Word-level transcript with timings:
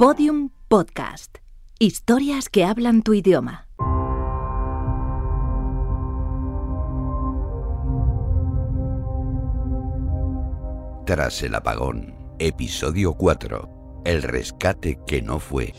Podium 0.00 0.48
Podcast. 0.66 1.40
Historias 1.78 2.48
que 2.48 2.64
hablan 2.64 3.02
tu 3.02 3.12
idioma. 3.12 3.68
Tras 11.04 11.42
el 11.42 11.54
apagón, 11.54 12.14
episodio 12.38 13.12
4. 13.12 14.02
El 14.06 14.22
rescate 14.22 14.98
que 15.06 15.20
no 15.20 15.38
fue. 15.38 15.74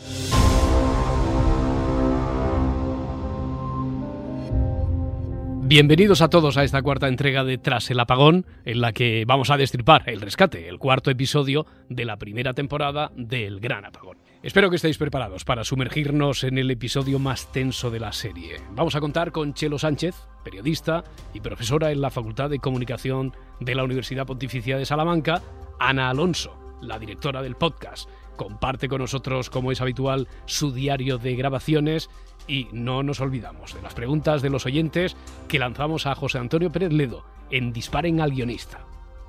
Bienvenidos 5.72 6.20
a 6.20 6.28
todos 6.28 6.58
a 6.58 6.64
esta 6.64 6.82
cuarta 6.82 7.08
entrega 7.08 7.44
de 7.44 7.56
Tras 7.56 7.90
el 7.90 7.98
apagón, 7.98 8.44
en 8.66 8.82
la 8.82 8.92
que 8.92 9.24
vamos 9.26 9.48
a 9.48 9.56
destripar 9.56 10.02
el 10.06 10.20
rescate, 10.20 10.68
el 10.68 10.78
cuarto 10.78 11.10
episodio 11.10 11.64
de 11.88 12.04
la 12.04 12.18
primera 12.18 12.52
temporada 12.52 13.10
del 13.16 13.58
Gran 13.58 13.86
Apagón. 13.86 14.18
Espero 14.42 14.68
que 14.68 14.76
estéis 14.76 14.98
preparados 14.98 15.46
para 15.46 15.64
sumergirnos 15.64 16.44
en 16.44 16.58
el 16.58 16.70
episodio 16.70 17.18
más 17.18 17.50
tenso 17.52 17.90
de 17.90 18.00
la 18.00 18.12
serie. 18.12 18.60
Vamos 18.72 18.96
a 18.96 19.00
contar 19.00 19.32
con 19.32 19.54
Chelo 19.54 19.78
Sánchez, 19.78 20.14
periodista 20.44 21.04
y 21.32 21.40
profesora 21.40 21.90
en 21.90 22.02
la 22.02 22.10
Facultad 22.10 22.50
de 22.50 22.58
Comunicación 22.58 23.34
de 23.58 23.74
la 23.74 23.84
Universidad 23.84 24.26
Pontificia 24.26 24.76
de 24.76 24.84
Salamanca, 24.84 25.40
Ana 25.80 26.10
Alonso, 26.10 26.54
la 26.82 26.98
directora 26.98 27.40
del 27.40 27.56
podcast. 27.56 28.10
Comparte 28.36 28.88
con 28.88 29.00
nosotros, 29.00 29.48
como 29.48 29.72
es 29.72 29.80
habitual, 29.80 30.28
su 30.44 30.72
diario 30.72 31.16
de 31.16 31.34
grabaciones 31.34 32.10
y 32.46 32.68
no 32.72 33.02
nos 33.02 33.20
olvidamos 33.20 33.74
de 33.74 33.82
las 33.82 33.94
preguntas 33.94 34.42
de 34.42 34.50
los 34.50 34.66
oyentes 34.66 35.16
que 35.48 35.58
lanzamos 35.58 36.06
a 36.06 36.14
José 36.14 36.38
Antonio 36.38 36.70
Pérez 36.70 36.92
Ledo 36.92 37.24
en 37.50 37.72
Disparen 37.72 38.20
al 38.20 38.32
guionista. 38.32 38.80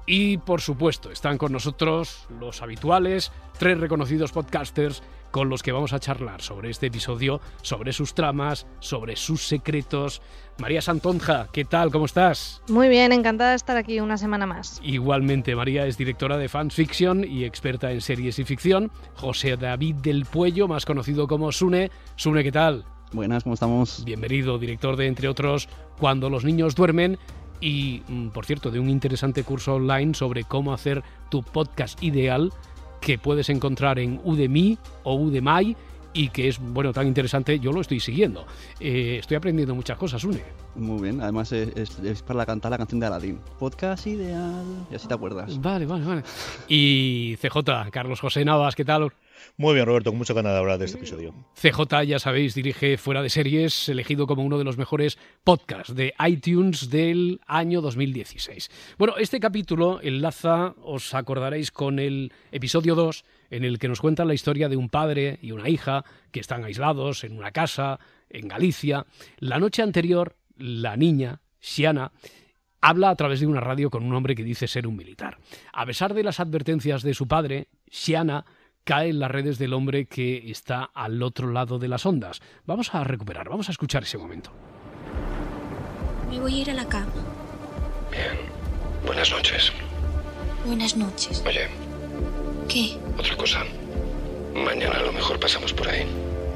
Y 0.05 0.37
por 0.37 0.61
supuesto, 0.61 1.11
están 1.11 1.37
con 1.37 1.51
nosotros 1.53 2.27
los 2.39 2.61
habituales, 2.61 3.31
tres 3.57 3.79
reconocidos 3.79 4.31
podcasters 4.31 5.01
con 5.31 5.49
los 5.49 5.63
que 5.63 5.71
vamos 5.71 5.93
a 5.93 5.99
charlar 5.99 6.41
sobre 6.43 6.69
este 6.69 6.87
episodio, 6.87 7.41
sobre 7.63 7.91
sus 7.91 8.13
tramas, 8.13 8.67
sobre 8.79 9.15
sus 9.15 9.47
secretos. 9.47 10.21
María 10.59 10.81
Santonja, 10.81 11.47
¿qué 11.51 11.65
tal? 11.65 11.89
¿Cómo 11.89 12.05
estás? 12.05 12.61
Muy 12.67 12.87
bien, 12.87 13.11
encantada 13.11 13.51
de 13.51 13.55
estar 13.55 13.75
aquí 13.75 13.99
una 13.99 14.17
semana 14.17 14.45
más. 14.45 14.79
Igualmente, 14.83 15.55
María 15.55 15.87
es 15.87 15.97
directora 15.97 16.37
de 16.37 16.49
Fans 16.49 16.75
Fiction 16.75 17.23
y 17.23 17.45
experta 17.45 17.91
en 17.91 18.01
series 18.01 18.37
y 18.37 18.43
ficción. 18.43 18.91
José 19.15 19.57
David 19.57 19.95
del 19.95 20.25
Puello, 20.25 20.67
más 20.67 20.85
conocido 20.85 21.27
como 21.27 21.51
Sune. 21.51 21.89
Sune, 22.15 22.43
¿qué 22.43 22.51
tal? 22.51 22.85
Buenas, 23.13 23.43
¿cómo 23.43 23.53
estamos? 23.53 24.03
Bienvenido, 24.05 24.57
director 24.57 24.95
de, 24.95 25.07
entre 25.07 25.27
otros, 25.27 25.69
Cuando 25.99 26.29
los 26.29 26.43
niños 26.43 26.73
duermen 26.75 27.17
y, 27.61 28.01
mm, 28.07 28.29
por 28.29 28.45
cierto, 28.45 28.71
de 28.71 28.79
un 28.79 28.89
interesante 28.89 29.43
curso 29.43 29.75
online 29.75 30.13
sobre 30.15 30.43
cómo 30.43 30.73
hacer 30.73 31.03
tu 31.29 31.43
podcast 31.43 32.01
ideal 32.03 32.51
que 32.99 33.17
puedes 33.19 33.49
encontrar 33.49 33.99
en 33.99 34.19
Udemy 34.23 34.77
o 35.03 35.15
Udemy 35.15 35.75
y 36.15 36.29
que 36.29 36.47
es, 36.47 36.59
bueno, 36.59 36.91
tan 36.93 37.07
interesante, 37.07 37.59
yo 37.59 37.71
lo 37.71 37.81
estoy 37.81 37.99
siguiendo. 37.99 38.45
Eh, 38.79 39.17
estoy 39.19 39.35
aprendiendo 39.37 39.73
muchas 39.75 39.97
cosas, 39.97 40.23
Une. 40.23 40.41
Muy 40.75 41.01
bien, 41.01 41.21
además 41.21 41.51
es, 41.51 41.69
es- 41.75 41.99
es 41.99 42.21
para 42.23 42.45
cantar 42.45 42.71
la 42.71 42.77
canción 42.77 42.99
de 42.99 43.05
Aladdin. 43.07 43.39
Podcast 43.59 44.05
ideal, 44.07 44.63
y 44.91 44.95
así 44.95 45.07
te 45.07 45.13
acuerdas. 45.13 45.59
Vale, 45.61 45.85
vale, 45.85 46.05
vale. 46.05 46.23
Y 46.67 47.35
CJ, 47.41 47.89
Carlos 47.91 48.19
José 48.19 48.43
Navas, 48.45 48.75
¿qué 48.75 48.85
tal? 48.85 49.11
Muy 49.57 49.73
bien, 49.73 49.85
Roberto, 49.85 50.11
con 50.11 50.17
mucho 50.17 50.33
ganas 50.33 50.53
de 50.53 50.59
hablar 50.59 50.79
de 50.79 50.85
este 50.85 50.97
episodio. 50.97 51.33
CJ, 51.55 52.05
ya 52.05 52.19
sabéis, 52.19 52.55
dirige 52.55 52.97
Fuera 52.97 53.21
de 53.21 53.29
Series, 53.29 53.89
elegido 53.89 54.27
como 54.27 54.43
uno 54.43 54.57
de 54.57 54.63
los 54.63 54.77
mejores 54.77 55.17
podcasts 55.43 55.95
de 55.95 56.13
iTunes 56.27 56.89
del 56.89 57.41
año 57.47 57.81
2016. 57.81 58.69
Bueno, 58.97 59.15
este 59.17 59.39
capítulo 59.39 59.99
enlaza, 60.01 60.75
os 60.81 61.13
acordaréis, 61.13 61.71
con 61.71 61.99
el 61.99 62.31
episodio 62.51 62.95
2, 62.95 63.25
en 63.51 63.63
el 63.63 63.79
que 63.79 63.87
nos 63.87 64.01
cuentan 64.01 64.27
la 64.27 64.33
historia 64.33 64.69
de 64.69 64.77
un 64.77 64.89
padre 64.89 65.39
y 65.41 65.51
una 65.51 65.69
hija 65.69 66.03
que 66.31 66.39
están 66.39 66.63
aislados 66.63 67.23
en 67.23 67.37
una 67.37 67.51
casa 67.51 67.99
en 68.29 68.47
Galicia. 68.47 69.05
La 69.37 69.59
noche 69.59 69.81
anterior, 69.81 70.35
la 70.57 70.97
niña, 70.97 71.41
Siana, 71.59 72.11
habla 72.81 73.09
a 73.09 73.15
través 73.15 73.39
de 73.39 73.47
una 73.47 73.61
radio 73.61 73.89
con 73.89 74.03
un 74.03 74.13
hombre 74.13 74.35
que 74.35 74.43
dice 74.43 74.67
ser 74.67 74.87
un 74.87 74.97
militar. 74.97 75.37
A 75.71 75.85
pesar 75.85 76.13
de 76.13 76.23
las 76.23 76.39
advertencias 76.39 77.01
de 77.01 77.13
su 77.13 77.27
padre, 77.27 77.69
Siana 77.89 78.45
cae 78.83 79.09
en 79.09 79.19
las 79.19 79.31
redes 79.31 79.57
del 79.57 79.73
hombre 79.73 80.05
que 80.05 80.49
está 80.51 80.83
al 80.93 81.21
otro 81.23 81.51
lado 81.51 81.79
de 81.79 81.87
las 81.87 82.05
ondas. 82.05 82.41
Vamos 82.65 82.93
a 82.93 83.03
recuperar, 83.03 83.49
vamos 83.49 83.69
a 83.69 83.71
escuchar 83.71 84.03
ese 84.03 84.17
momento. 84.17 84.51
Me 86.29 86.39
voy 86.39 86.55
a 86.55 86.61
ir 86.61 86.71
a 86.71 86.73
la 86.73 86.85
cama. 86.87 87.11
Bien. 88.11 88.37
Buenas 89.05 89.31
noches. 89.31 89.71
Buenas 90.65 90.95
noches. 90.95 91.43
Oye, 91.45 91.67
¿Qué? 92.69 92.97
otra 93.17 93.35
cosa. 93.35 93.63
Mañana 94.55 94.95
a 94.97 95.03
lo 95.03 95.11
mejor 95.11 95.39
pasamos 95.39 95.73
por 95.73 95.87
ahí. 95.87 96.05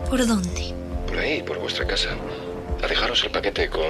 ¿Por 0.09 0.25
dónde? 0.25 0.73
Por 1.07 1.17
ahí, 1.17 1.43
por 1.43 1.59
vuestra 1.59 1.85
casa. 1.85 2.09
A 2.83 2.87
dejaros 2.87 3.23
el 3.23 3.31
paquete 3.31 3.69
con 3.69 3.81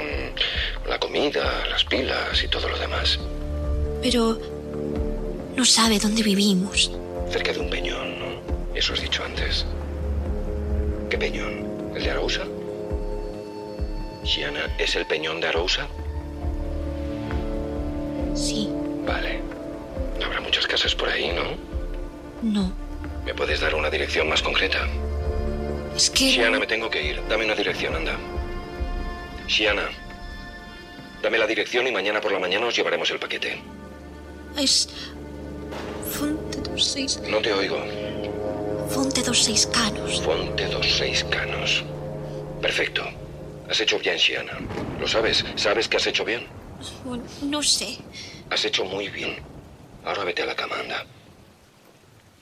la 0.87 0.97
comida, 0.99 1.43
las 1.69 1.83
pilas 1.83 2.41
y 2.43 2.47
todo 2.47 2.69
lo 2.69 2.77
demás. 2.79 3.19
Pero 4.01 4.39
no 5.55 5.65
sabe 5.65 5.99
dónde 5.99 6.23
vivimos. 6.23 6.91
Cerca 7.29 7.51
de 7.51 7.59
un 7.59 7.69
peñón. 7.69 8.16
Eso 8.77 8.93
has 8.93 9.01
dicho 9.01 9.23
antes. 9.23 9.65
¿Qué 11.09 11.17
peñón? 11.17 11.65
¿El 11.95 12.03
de 12.03 12.11
Arousa? 12.11 12.43
Shiana, 14.23 14.71
¿es 14.77 14.95
el 14.95 15.07
peñón 15.07 15.41
de 15.41 15.47
Arousa? 15.47 15.87
Sí. 18.35 18.69
Vale. 19.03 19.41
Habrá 20.23 20.41
muchas 20.41 20.67
casas 20.67 20.93
por 20.93 21.09
ahí, 21.09 21.31
¿no? 21.33 21.57
No. 22.43 22.71
¿Me 23.25 23.33
puedes 23.33 23.59
dar 23.61 23.73
una 23.73 23.89
dirección 23.89 24.29
más 24.29 24.43
concreta? 24.43 24.87
Es 25.95 26.11
que... 26.11 26.29
Shiana, 26.29 26.59
me 26.59 26.67
tengo 26.67 26.87
que 26.87 27.01
ir. 27.01 27.19
Dame 27.27 27.45
una 27.45 27.55
dirección, 27.55 27.95
anda. 27.95 28.15
Shiana, 29.47 29.89
dame 31.23 31.39
la 31.39 31.47
dirección 31.47 31.87
y 31.87 31.91
mañana 31.91 32.21
por 32.21 32.31
la 32.31 32.37
mañana 32.37 32.67
os 32.67 32.75
llevaremos 32.75 33.09
el 33.09 33.17
paquete. 33.17 33.59
Es... 34.55 34.87
Fonte 36.11 36.61
dos 36.61 36.85
seis... 36.85 37.19
No 37.27 37.39
te 37.39 37.51
oigo. 37.53 37.83
Fonte 38.89 39.21
dos 39.23 39.43
seis 39.43 39.65
canos. 39.67 40.21
Fonte 40.21 40.65
dos 40.67 40.85
seis 40.97 41.23
canos. 41.25 41.83
Perfecto. 42.61 43.03
Has 43.69 43.79
hecho 43.81 43.99
bien, 43.99 44.17
Shiana. 44.17 44.57
¿Lo 44.99 45.07
sabes? 45.07 45.43
¿Sabes 45.55 45.87
que 45.87 45.97
has 45.97 46.07
hecho 46.07 46.23
bien? 46.23 46.47
Bueno, 47.03 47.23
no 47.43 47.61
sé. 47.61 47.97
Has 48.49 48.63
hecho 48.65 48.85
muy 48.85 49.09
bien. 49.09 49.35
Ahora 50.05 50.23
vete 50.23 50.43
a 50.43 50.45
la 50.45 50.55
cama, 50.55 50.79
anda. 50.79 51.05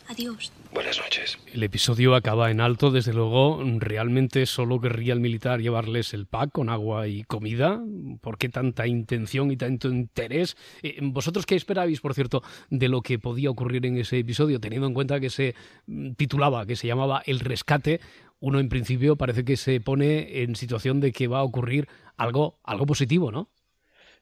Adiós. 0.07 0.51
Buenas 0.75 0.99
noches. 0.99 1.39
El 1.53 1.63
episodio 1.63 2.15
acaba 2.15 2.51
en 2.51 2.59
alto, 2.59 2.91
desde 2.91 3.13
luego. 3.13 3.63
¿Realmente 3.79 4.45
solo 4.45 4.81
querría 4.81 5.13
el 5.13 5.21
militar 5.21 5.61
llevarles 5.61 6.13
el 6.13 6.25
pack 6.25 6.51
con 6.51 6.67
agua 6.67 7.07
y 7.07 7.23
comida? 7.23 7.81
¿Por 8.19 8.37
qué 8.37 8.49
tanta 8.49 8.85
intención 8.85 9.51
y 9.51 9.55
tanto 9.55 9.87
interés? 9.87 10.57
Eh, 10.83 10.99
¿Vosotros 11.01 11.45
qué 11.45 11.55
esperabais, 11.55 12.01
por 12.01 12.13
cierto, 12.13 12.43
de 12.69 12.89
lo 12.89 13.01
que 13.03 13.17
podía 13.19 13.49
ocurrir 13.51 13.85
en 13.85 13.97
ese 13.97 14.19
episodio, 14.19 14.59
teniendo 14.59 14.85
en 14.85 14.93
cuenta 14.93 15.21
que 15.21 15.29
se 15.29 15.55
mm, 15.87 16.11
titulaba, 16.15 16.65
que 16.65 16.75
se 16.75 16.87
llamaba 16.87 17.23
El 17.25 17.39
Rescate? 17.39 18.01
Uno, 18.41 18.59
en 18.59 18.67
principio, 18.67 19.15
parece 19.15 19.45
que 19.45 19.55
se 19.55 19.79
pone 19.79 20.41
en 20.41 20.57
situación 20.57 20.99
de 20.99 21.13
que 21.13 21.29
va 21.29 21.39
a 21.39 21.43
ocurrir 21.43 21.87
algo, 22.17 22.59
algo 22.65 22.85
positivo, 22.85 23.31
¿no? 23.31 23.49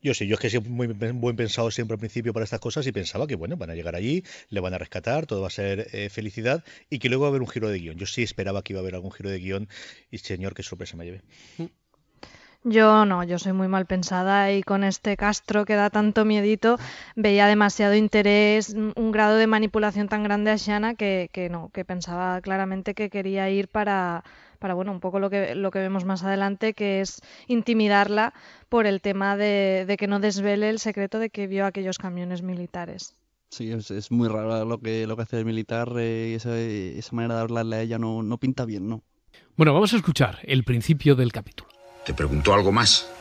Yo 0.03 0.13
sí, 0.13 0.27
yo 0.27 0.33
es 0.33 0.41
que 0.41 0.49
soy 0.49 0.59
muy 0.59 0.87
buen 0.87 1.37
pensado 1.37 1.71
siempre 1.71 1.93
al 1.95 1.99
principio 1.99 2.33
para 2.33 2.43
estas 2.43 2.59
cosas 2.59 2.85
y 2.85 2.91
pensaba 2.91 3.25
que, 3.25 3.35
bueno, 3.35 3.55
van 3.55 3.69
a 3.69 3.73
llegar 3.73 3.95
allí, 3.95 4.25
le 4.49 4.59
van 4.59 4.73
a 4.73 4.77
rescatar, 4.77 5.25
todo 5.25 5.39
va 5.39 5.47
a 5.47 5.49
ser 5.49 5.87
eh, 5.93 6.09
felicidad 6.09 6.61
y 6.89 6.99
que 6.99 7.07
luego 7.07 7.21
va 7.21 7.27
a 7.27 7.29
haber 7.29 7.41
un 7.41 7.47
giro 7.47 7.69
de 7.69 7.79
guion. 7.79 7.95
Yo 7.95 8.05
sí 8.05 8.21
esperaba 8.21 8.63
que 8.63 8.73
iba 8.73 8.81
a 8.81 8.83
haber 8.83 8.95
algún 8.95 9.13
giro 9.13 9.29
de 9.29 9.39
guion 9.39 9.69
y, 10.11 10.17
señor, 10.17 10.55
qué 10.55 10.61
sorpresa 10.61 10.97
me 10.97 11.05
llevé. 11.05 11.21
Yo 12.65 13.05
no, 13.05 13.23
yo 13.23 13.39
soy 13.39 13.53
muy 13.53 13.69
mal 13.69 13.85
pensada 13.85 14.51
y 14.51 14.61
con 14.61 14.83
este 14.83 15.15
Castro 15.15 15.65
que 15.65 15.75
da 15.75 15.89
tanto 15.89 16.25
miedito 16.25 16.77
veía 17.15 17.47
demasiado 17.47 17.95
interés, 17.95 18.69
un 18.69 18.93
un 18.95 19.11
grado 19.11 19.35
de 19.37 19.47
manipulación 19.47 20.07
tan 20.07 20.23
grande 20.23 20.51
a 20.51 20.55
Shanna 20.57 20.95
que, 20.95 21.29
que 21.33 21.49
no, 21.49 21.69
que 21.73 21.83
pensaba 21.83 22.39
claramente 22.41 22.93
que 22.93 23.09
quería 23.09 23.49
ir 23.49 23.67
para, 23.67 24.23
para 24.63 24.75
bueno, 24.75 24.93
un 24.93 25.01
poco 25.01 25.19
lo 25.19 25.29
que, 25.29 25.55
lo 25.55 25.71
que 25.71 25.79
vemos 25.79 26.05
más 26.05 26.23
adelante, 26.23 26.73
que 26.73 27.01
es 27.01 27.19
intimidarla 27.47 28.33
por 28.69 28.87
el 28.87 29.01
tema 29.01 29.35
de, 29.35 29.83
de 29.85 29.97
que 29.97 30.07
no 30.07 30.21
desvele 30.21 30.69
el 30.69 30.79
secreto 30.79 31.19
de 31.19 31.29
que 31.29 31.47
vio 31.47 31.65
aquellos 31.65 31.97
camiones 31.97 32.43
militares. 32.43 33.13
Sí, 33.49 33.73
es, 33.73 33.91
es 33.91 34.09
muy 34.09 34.29
raro 34.29 34.63
lo 34.63 34.79
que, 34.79 35.05
lo 35.05 35.17
que 35.17 35.23
hace 35.23 35.39
el 35.39 35.43
militar 35.43 35.91
eh, 35.97 36.29
y 36.31 36.35
esa, 36.35 36.57
esa 36.57 37.13
manera 37.13 37.35
de 37.35 37.41
hablarle 37.41 37.75
a 37.75 37.81
ella 37.81 37.99
no, 37.99 38.23
no 38.23 38.37
pinta 38.37 38.63
bien, 38.63 38.87
¿no? 38.87 39.03
Bueno, 39.57 39.73
vamos 39.73 39.91
a 39.91 39.97
escuchar 39.97 40.39
el 40.43 40.63
principio 40.63 41.15
del 41.15 41.33
capítulo. 41.33 41.69
¿Te 42.05 42.13
preguntó 42.13 42.53
algo 42.53 42.71
más? 42.71 43.11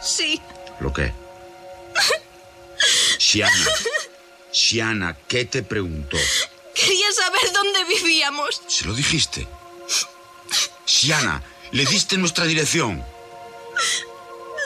Sí. 0.00 0.40
¿Lo 0.80 0.92
qué? 0.92 1.12
Shiana. 3.20 3.54
Shiana, 4.52 5.16
¿qué 5.28 5.44
te 5.44 5.62
preguntó? 5.62 6.16
Quería 6.74 7.12
saber 7.12 7.52
dónde 7.54 7.84
vivíamos. 7.84 8.62
¿Se 8.66 8.84
lo 8.84 8.94
dijiste? 8.94 9.46
Shiana, 10.88 11.42
¿le 11.72 11.84
diste 11.84 12.16
nuestra 12.16 12.46
dirección? 12.46 13.04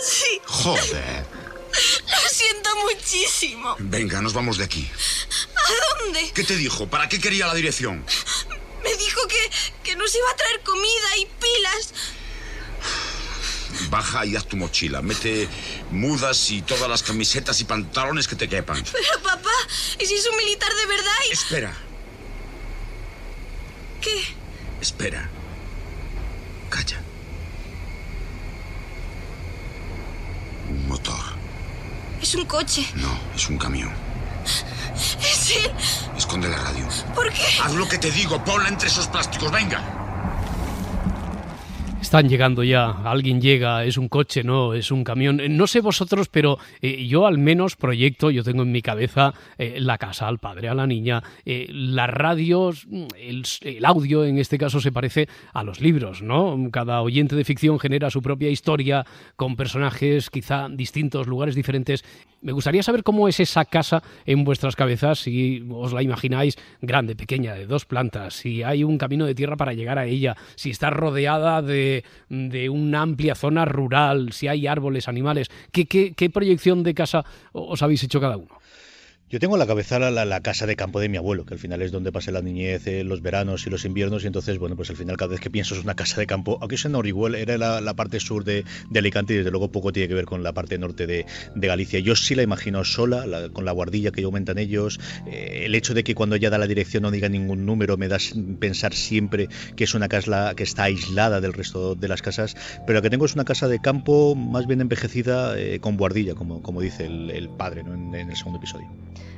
Sí. 0.04 0.40
Joder. 0.46 1.26
Lo 1.72 2.28
siento 2.28 2.70
muchísimo. 2.76 3.74
Venga, 3.80 4.22
nos 4.22 4.32
vamos 4.32 4.56
de 4.58 4.64
aquí. 4.64 4.88
¿A 5.56 6.00
dónde? 6.04 6.30
¿Qué 6.32 6.44
te 6.44 6.56
dijo? 6.56 6.86
¿Para 6.86 7.08
qué 7.08 7.20
quería 7.20 7.46
la 7.48 7.54
dirección? 7.54 8.04
Me 8.84 8.94
dijo 8.96 9.26
que, 9.26 9.50
que 9.82 9.96
nos 9.96 10.14
iba 10.14 10.30
a 10.30 10.36
traer 10.36 10.60
comida 10.62 11.16
y 11.18 11.26
pilas. 11.26 11.94
Baja 13.90 14.24
y 14.24 14.36
haz 14.36 14.46
tu 14.46 14.56
mochila. 14.56 15.02
Mete 15.02 15.48
mudas 15.90 16.50
y 16.52 16.62
todas 16.62 16.88
las 16.88 17.02
camisetas 17.02 17.60
y 17.60 17.64
pantalones 17.64 18.28
que 18.28 18.36
te 18.36 18.48
quepan. 18.48 18.84
Pero 18.92 19.22
papá, 19.22 19.50
¿y 19.98 20.06
si 20.06 20.14
es 20.14 20.26
un 20.28 20.36
militar 20.36 20.72
de 20.72 20.86
verdad? 20.86 21.16
Y... 21.28 21.32
Espera, 21.32 21.76
¿Qué? 24.00 24.24
espera. 24.80 25.28
Calla. 26.72 26.98
Un 30.70 30.88
motor. 30.88 31.20
Es 32.22 32.34
un 32.34 32.46
coche. 32.46 32.88
No, 32.94 33.14
es 33.36 33.46
un 33.50 33.58
camión. 33.58 33.92
Es 35.20 35.50
él. 35.50 35.70
Esconde 36.16 36.48
la 36.48 36.56
radio. 36.56 36.88
¿Por 37.14 37.30
qué? 37.30 37.44
Haz 37.62 37.74
lo 37.74 37.86
que 37.86 37.98
te 37.98 38.10
digo, 38.10 38.42
ponla 38.42 38.70
entre 38.70 38.88
esos 38.88 39.06
plásticos, 39.08 39.52
venga. 39.52 40.01
Están 42.12 42.28
llegando 42.28 42.62
ya, 42.62 42.90
alguien 43.10 43.40
llega, 43.40 43.86
es 43.86 43.96
un 43.96 44.10
coche, 44.10 44.44
no, 44.44 44.74
es 44.74 44.90
un 44.90 45.02
camión. 45.02 45.40
Eh, 45.40 45.48
No 45.48 45.66
sé 45.66 45.80
vosotros, 45.80 46.28
pero 46.28 46.58
eh, 46.82 47.06
yo 47.06 47.26
al 47.26 47.38
menos 47.38 47.74
proyecto, 47.74 48.30
yo 48.30 48.44
tengo 48.44 48.64
en 48.64 48.70
mi 48.70 48.82
cabeza 48.82 49.32
eh, 49.56 49.78
la 49.80 49.96
casa 49.96 50.28
al 50.28 50.36
padre, 50.36 50.68
a 50.68 50.74
la 50.74 50.86
niña, 50.86 51.22
eh, 51.46 51.66
las 51.70 52.10
radios, 52.10 52.86
mm, 52.86 53.06
el, 53.18 53.44
el 53.62 53.84
audio 53.86 54.26
en 54.26 54.36
este 54.36 54.58
caso 54.58 54.78
se 54.78 54.92
parece 54.92 55.26
a 55.54 55.64
los 55.64 55.80
libros, 55.80 56.20
¿no? 56.20 56.58
Cada 56.70 57.00
oyente 57.00 57.34
de 57.34 57.46
ficción 57.46 57.78
genera 57.78 58.10
su 58.10 58.20
propia 58.20 58.50
historia 58.50 59.06
con 59.36 59.56
personajes 59.56 60.28
quizá 60.28 60.68
distintos, 60.68 61.26
lugares 61.26 61.54
diferentes. 61.54 62.04
Me 62.42 62.52
gustaría 62.52 62.82
saber 62.82 63.04
cómo 63.04 63.26
es 63.26 63.40
esa 63.40 63.64
casa 63.64 64.02
en 64.26 64.44
vuestras 64.44 64.76
cabezas, 64.76 65.20
si 65.20 65.64
os 65.70 65.94
la 65.94 66.02
imagináis 66.02 66.58
grande, 66.82 67.16
pequeña, 67.16 67.54
de 67.54 67.66
dos 67.66 67.86
plantas, 67.86 68.34
si 68.34 68.62
hay 68.64 68.84
un 68.84 68.98
camino 68.98 69.24
de 69.24 69.34
tierra 69.34 69.56
para 69.56 69.72
llegar 69.72 69.96
a 69.98 70.04
ella, 70.06 70.36
si 70.56 70.68
está 70.68 70.90
rodeada 70.90 71.62
de, 71.62 72.01
de 72.28 72.68
una 72.68 73.02
amplia 73.02 73.34
zona 73.34 73.64
rural, 73.64 74.32
si 74.32 74.48
hay 74.48 74.66
árboles, 74.66 75.08
animales. 75.08 75.48
¿Qué, 75.70 75.86
qué, 75.86 76.14
qué 76.14 76.30
proyección 76.30 76.82
de 76.82 76.94
casa 76.94 77.24
os 77.52 77.82
habéis 77.82 78.02
hecho 78.02 78.20
cada 78.20 78.36
uno? 78.36 78.62
Yo 79.32 79.38
tengo 79.38 79.54
en 79.54 79.60
la 79.60 79.66
cabeza 79.66 79.98
la, 79.98 80.40
casa 80.42 80.66
de 80.66 80.76
campo 80.76 81.00
de 81.00 81.08
mi 81.08 81.16
abuelo, 81.16 81.46
que 81.46 81.54
al 81.54 81.58
final 81.58 81.80
es 81.80 81.90
donde 81.90 82.12
pasé 82.12 82.32
la 82.32 82.42
niñez, 82.42 82.86
eh, 82.86 83.02
los 83.02 83.22
veranos 83.22 83.66
y 83.66 83.70
los 83.70 83.86
inviernos, 83.86 84.24
y 84.24 84.26
entonces, 84.26 84.58
bueno, 84.58 84.76
pues 84.76 84.90
al 84.90 84.96
final 84.96 85.16
cada 85.16 85.30
vez 85.30 85.40
que 85.40 85.48
pienso 85.48 85.74
es 85.74 85.82
una 85.82 85.94
casa 85.94 86.20
de 86.20 86.26
campo, 86.26 86.58
aunque 86.60 86.74
es 86.74 86.84
en 86.84 86.94
Orihuel, 86.94 87.34
era 87.36 87.56
la, 87.56 87.94
parte 87.94 88.20
sur 88.20 88.44
de, 88.44 88.66
Alicante 88.94 89.32
y 89.32 89.38
desde 89.38 89.50
luego 89.50 89.72
poco 89.72 89.90
tiene 89.90 90.06
que 90.06 90.14
ver 90.14 90.26
con 90.26 90.42
la 90.42 90.52
parte 90.52 90.76
norte 90.76 91.06
de, 91.06 91.24
Galicia. 91.54 91.98
Yo 92.00 92.14
sí 92.14 92.34
la 92.34 92.42
imagino 92.42 92.84
sola, 92.84 93.24
la- 93.24 93.48
con 93.48 93.64
la 93.64 93.72
guardilla 93.72 94.10
que 94.10 94.22
aumentan 94.22 94.58
ellos, 94.58 95.00
eh, 95.26 95.62
el 95.64 95.74
hecho 95.74 95.94
de 95.94 96.04
que 96.04 96.14
cuando 96.14 96.36
ella 96.36 96.50
da 96.50 96.58
la 96.58 96.66
dirección 96.66 97.04
no 97.04 97.10
diga 97.10 97.30
ningún 97.30 97.64
número 97.64 97.96
me 97.96 98.08
da 98.08 98.18
pensar 98.60 98.92
siempre 98.92 99.48
que 99.76 99.84
es 99.84 99.94
una 99.94 100.08
casa 100.08 100.54
que 100.54 100.64
está 100.64 100.82
aislada 100.82 101.40
del 101.40 101.54
resto 101.54 101.94
de 101.94 102.06
las 102.06 102.20
casas, 102.20 102.54
pero 102.86 102.98
la 102.98 103.02
que 103.02 103.08
tengo 103.08 103.24
es 103.24 103.34
una 103.34 103.46
casa 103.46 103.66
de 103.66 103.80
campo 103.80 104.34
más 104.34 104.66
bien 104.66 104.82
envejecida 104.82 105.58
eh, 105.58 105.80
con 105.80 105.96
guardilla, 105.96 106.34
como, 106.34 106.82
dice 106.82 107.06
el, 107.06 107.48
padre 107.56 107.82
¿no? 107.82 107.94
en 107.94 108.28
el 108.28 108.36
segundo 108.36 108.58
episodio. 108.58 108.88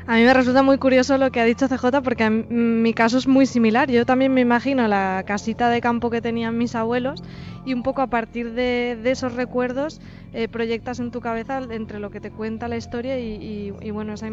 A 0.07 0.17
mí 0.17 0.23
me 0.23 0.35
resulta 0.35 0.63
muy 0.63 0.77
curioso 0.79 1.17
lo 1.17 1.31
que 1.31 1.41
ha 1.41 1.45
dicho 1.45 1.67
CJ 1.67 2.03
porque 2.03 2.25
en 2.25 2.83
mi 2.83 2.93
caso 2.93 3.17
es 3.17 3.27
muy 3.27 3.47
similar. 3.47 3.91
Yo 3.91 4.05
también 4.05 4.35
me 4.35 4.43
imagino 4.43 4.87
la 4.87 5.25
casita 5.27 5.71
de 5.71 5.81
campo 5.81 6.11
que 6.11 6.21
tenían 6.21 6.59
mis 6.59 6.75
abuelos 6.75 7.23
y 7.65 7.73
un 7.75 7.83
poco 7.83 8.03
a 8.03 8.09
partir 8.09 8.53
de, 8.53 8.99
de 9.03 9.11
esos 9.11 9.35
recuerdos 9.35 10.01
eh, 10.33 10.49
proyectas 10.49 10.99
en 11.01 11.11
tu 11.11 11.21
cabeza 11.21 11.61
entre 11.71 11.99
lo 11.99 12.11
que 12.11 12.21
te 12.21 12.31
cuenta 12.31 12.69
la 12.69 12.77
historia 12.77 13.19
y, 13.19 13.35
y- 13.41 13.73
y, 13.81 13.91
bueno, 13.91 14.13
esa 14.15 14.29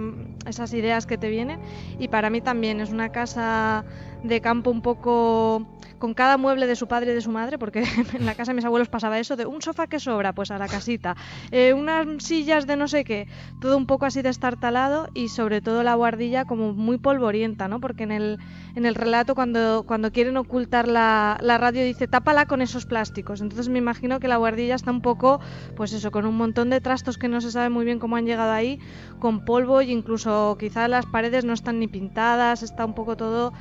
esas 0.45 0.73
ideas 0.73 1.05
que 1.05 1.17
te 1.17 1.29
vienen. 1.29 1.59
Y 1.97 2.07
para 2.09 2.29
mí 2.29 2.41
también 2.41 2.81
es 2.81 2.89
una 2.91 3.09
casa 3.09 3.85
de 4.21 4.41
campo 4.41 4.69
un 4.71 4.81
poco 4.81 5.67
con 5.97 6.13
cada 6.13 6.37
mueble 6.37 6.67
de 6.67 6.75
su 6.75 6.87
padre 6.87 7.11
y 7.11 7.15
de 7.15 7.21
su 7.21 7.31
madre, 7.31 7.57
porque 7.57 7.83
en 8.13 8.25
la 8.25 8.35
casa 8.35 8.51
de 8.51 8.55
mis 8.55 8.65
abuelos 8.65 8.89
pasaba 8.89 9.19
eso 9.19 9.35
de 9.35 9.45
un 9.45 9.61
sofá 9.61 9.87
que 9.87 9.99
sobra, 9.99 10.33
pues 10.33 10.51
a 10.51 10.57
la 10.57 10.67
casita, 10.69 11.15
eh, 11.51 11.73
unas 11.73 12.05
sillas 12.23 12.65
de 12.67 12.75
no 12.75 12.87
sé 12.87 13.03
qué, 13.03 13.27
todo 13.59 13.77
un 13.77 13.85
poco 13.85 14.05
así 14.05 14.21
destartalado 14.21 15.07
y 15.13 15.29
sobre 15.29 15.61
todo 15.61 15.83
la 15.83 15.95
guardilla 15.95 16.45
como 16.45 16.73
muy 16.73 16.97
polvorienta, 16.97 17.67
¿no? 17.67 17.79
Porque 17.79 18.03
en 18.03 18.11
el, 18.11 18.39
en 18.75 18.85
el 18.85 18.95
relato 18.95 19.35
cuando, 19.35 19.83
cuando 19.87 20.11
quieren 20.11 20.37
ocultar 20.37 20.87
la, 20.87 21.37
la 21.41 21.57
radio 21.57 21.83
dice 21.83 22.07
tápala 22.07 22.45
con 22.45 22.61
esos 22.61 22.85
plásticos. 22.85 23.20
Entonces 23.21 23.69
me 23.69 23.79
imagino 23.79 24.19
que 24.19 24.27
la 24.27 24.37
guardilla 24.37 24.75
está 24.75 24.91
un 24.91 25.01
poco, 25.01 25.39
pues 25.75 25.93
eso, 25.93 26.11
con 26.11 26.25
un 26.25 26.35
montón 26.35 26.69
de 26.69 26.81
trastos 26.81 27.17
que 27.17 27.27
no 27.27 27.39
se 27.41 27.51
sabe 27.51 27.69
muy 27.69 27.85
bien 27.85 27.99
cómo 27.99 28.15
han 28.15 28.25
llegado 28.25 28.51
ahí, 28.51 28.79
con 29.19 29.45
polvo 29.45 29.81
e 29.81 29.85
incluso 29.85 30.57
quizá 30.59 30.87
las 30.87 31.05
paredes 31.05 31.45
no 31.45 31.53
están 31.53 31.79
ni 31.79 31.87
pintadas, 31.87 32.63
está 32.63 32.85
un 32.85 32.93
poco 32.93 33.15
todo 33.15 33.53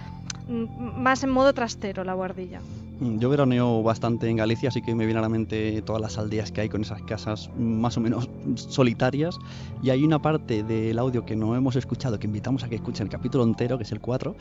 mm, 0.48 1.00
más 1.00 1.22
en 1.22 1.30
modo 1.30 1.52
trastero 1.52 2.04
la 2.04 2.14
guardilla. 2.14 2.60
Mm, 3.00 3.18
Yo 3.18 3.30
veraneo 3.30 3.82
bastante 3.82 4.28
en 4.28 4.36
Galicia, 4.36 4.68
así 4.68 4.82
que 4.82 4.94
me 4.94 5.06
viene 5.06 5.18
a 5.18 5.22
la 5.22 5.28
mente 5.28 5.82
todas 5.82 6.00
las 6.02 6.18
aldeas 6.18 6.52
que 6.52 6.60
hay 6.60 6.68
con 6.68 6.82
esas 6.82 7.02
casas 7.02 7.50
más 7.56 7.96
o 7.96 8.00
menos 8.00 8.28
solitarias. 8.54 9.36
Y 9.82 9.90
hay 9.90 10.04
una 10.04 10.20
parte 10.20 10.62
del 10.62 10.98
audio 10.98 11.24
que 11.24 11.34
no 11.34 11.56
hemos 11.56 11.76
escuchado, 11.76 12.18
que 12.18 12.26
invitamos 12.26 12.62
a 12.62 12.68
que 12.68 12.76
escuchen 12.76 13.06
el 13.06 13.10
capítulo 13.10 13.44
entero, 13.44 13.78
que 13.78 13.84
es 13.84 13.92
el 13.92 14.00
4, 14.00 14.36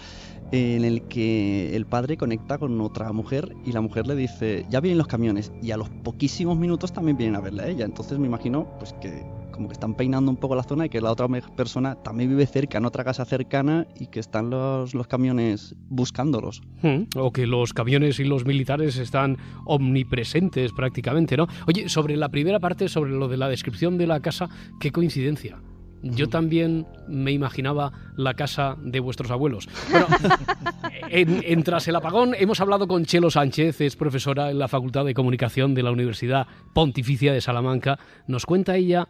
en 0.52 0.84
el 0.84 1.04
que 1.04 1.76
el 1.76 1.86
padre 1.86 2.18
conecta 2.18 2.58
con 2.58 2.80
otra 2.82 3.12
mujer 3.14 3.56
y 3.66 3.72
la 3.72 3.82
mujer 3.82 4.08
le 4.08 4.16
dice, 4.16 4.66
ya 4.70 4.82
vienen 4.82 4.98
los 4.98 5.08
camiones. 5.08 5.52
Y 5.62 5.72
a 5.72 5.78
los 5.78 5.90
poquísimos 5.90 6.58
minutos 6.58 6.92
también 6.92 7.18
vienen 7.18 7.36
a 7.36 7.42
verla 7.42 7.64
a 7.64 7.68
ella. 7.68 7.86
Entonces 7.86 8.20
me 8.20 8.28
imagino 8.28 8.68
pues 8.78 8.94
que 8.94 9.39
como 9.60 9.68
que 9.68 9.74
están 9.74 9.94
peinando 9.94 10.32
un 10.32 10.38
poco 10.38 10.56
la 10.56 10.64
zona 10.64 10.86
y 10.86 10.90
que 10.90 11.02
la 11.02 11.12
otra 11.12 11.28
persona 11.28 11.96
también 11.96 12.30
vive 12.30 12.46
cerca, 12.46 12.78
en 12.78 12.86
otra 12.86 13.04
casa 13.04 13.26
cercana, 13.26 13.86
y 14.00 14.08
que 14.08 14.22
están 14.22 14.50
los, 14.50 14.94
los 14.94 15.06
camiones 15.08 15.76
buscándolos. 15.90 16.62
Mm, 16.82 17.18
O 17.18 17.34
que 17.34 17.46
los 17.46 17.74
camiones 17.74 18.22
y 18.22 18.24
los 18.24 18.46
militares 18.46 18.96
están 18.96 19.36
omnipresentes 19.66 20.72
prácticamente, 20.72 21.36
¿no? 21.36 21.48
Oye, 21.68 21.90
sobre 21.90 22.16
la 22.16 22.30
primera 22.30 22.62
parte, 22.62 22.88
sobre 22.88 23.12
lo 23.12 23.28
de 23.28 23.36
la 23.36 23.50
descripción 23.50 23.98
de 23.98 24.08
la 24.08 24.22
casa, 24.22 24.48
qué 24.80 24.94
coincidencia. 24.94 25.60
Yo 26.02 26.30
también 26.30 26.88
me 27.10 27.34
imaginaba 27.34 27.92
la 28.16 28.34
casa 28.36 28.78
de 28.82 29.02
vuestros 29.02 29.32
abuelos. 29.32 29.68
Bueno, 29.92 30.08
en, 31.10 31.44
en 31.46 31.64
Tras 31.64 31.86
el 31.90 31.98
Apagón 31.98 32.34
hemos 32.40 32.62
hablado 32.62 32.88
con 32.88 33.04
Chelo 33.04 33.30
Sánchez, 33.30 33.82
es 33.82 33.98
profesora 33.98 34.50
en 34.52 34.60
la 34.60 34.70
Facultad 34.70 35.04
de 35.04 35.14
Comunicación 35.14 35.74
de 35.74 35.84
la 35.84 35.92
Universidad 35.92 36.48
Pontificia 36.74 37.34
de 37.34 37.42
Salamanca. 37.42 38.00
Nos 38.28 38.46
cuenta 38.46 38.78
ella 38.78 39.10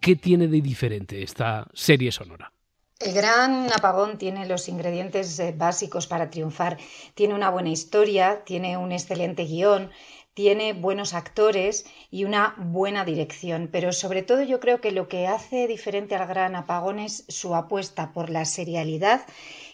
qué 0.00 0.16
tiene 0.16 0.48
de 0.48 0.60
diferente 0.60 1.22
esta 1.22 1.66
serie 1.74 2.12
sonora. 2.12 2.52
El 2.98 3.12
gran 3.12 3.70
apagón 3.72 4.16
tiene 4.16 4.46
los 4.46 4.68
ingredientes 4.68 5.38
eh, 5.38 5.54
básicos 5.56 6.06
para 6.06 6.30
triunfar. 6.30 6.78
Tiene 7.14 7.34
una 7.34 7.50
buena 7.50 7.68
historia, 7.68 8.42
tiene 8.44 8.78
un 8.78 8.90
excelente 8.90 9.44
guion, 9.44 9.90
tiene 10.32 10.72
buenos 10.72 11.12
actores 11.12 11.84
y 12.10 12.24
una 12.24 12.54
buena 12.58 13.04
dirección. 13.04 13.68
Pero 13.70 13.92
sobre 13.92 14.22
todo 14.22 14.42
yo 14.42 14.60
creo 14.60 14.80
que 14.80 14.92
lo 14.92 15.08
que 15.08 15.26
hace 15.26 15.66
diferente 15.66 16.14
al 16.14 16.26
gran 16.26 16.56
apagón 16.56 16.98
es 16.98 17.24
su 17.28 17.54
apuesta 17.54 18.12
por 18.14 18.30
la 18.30 18.46
serialidad 18.46 19.26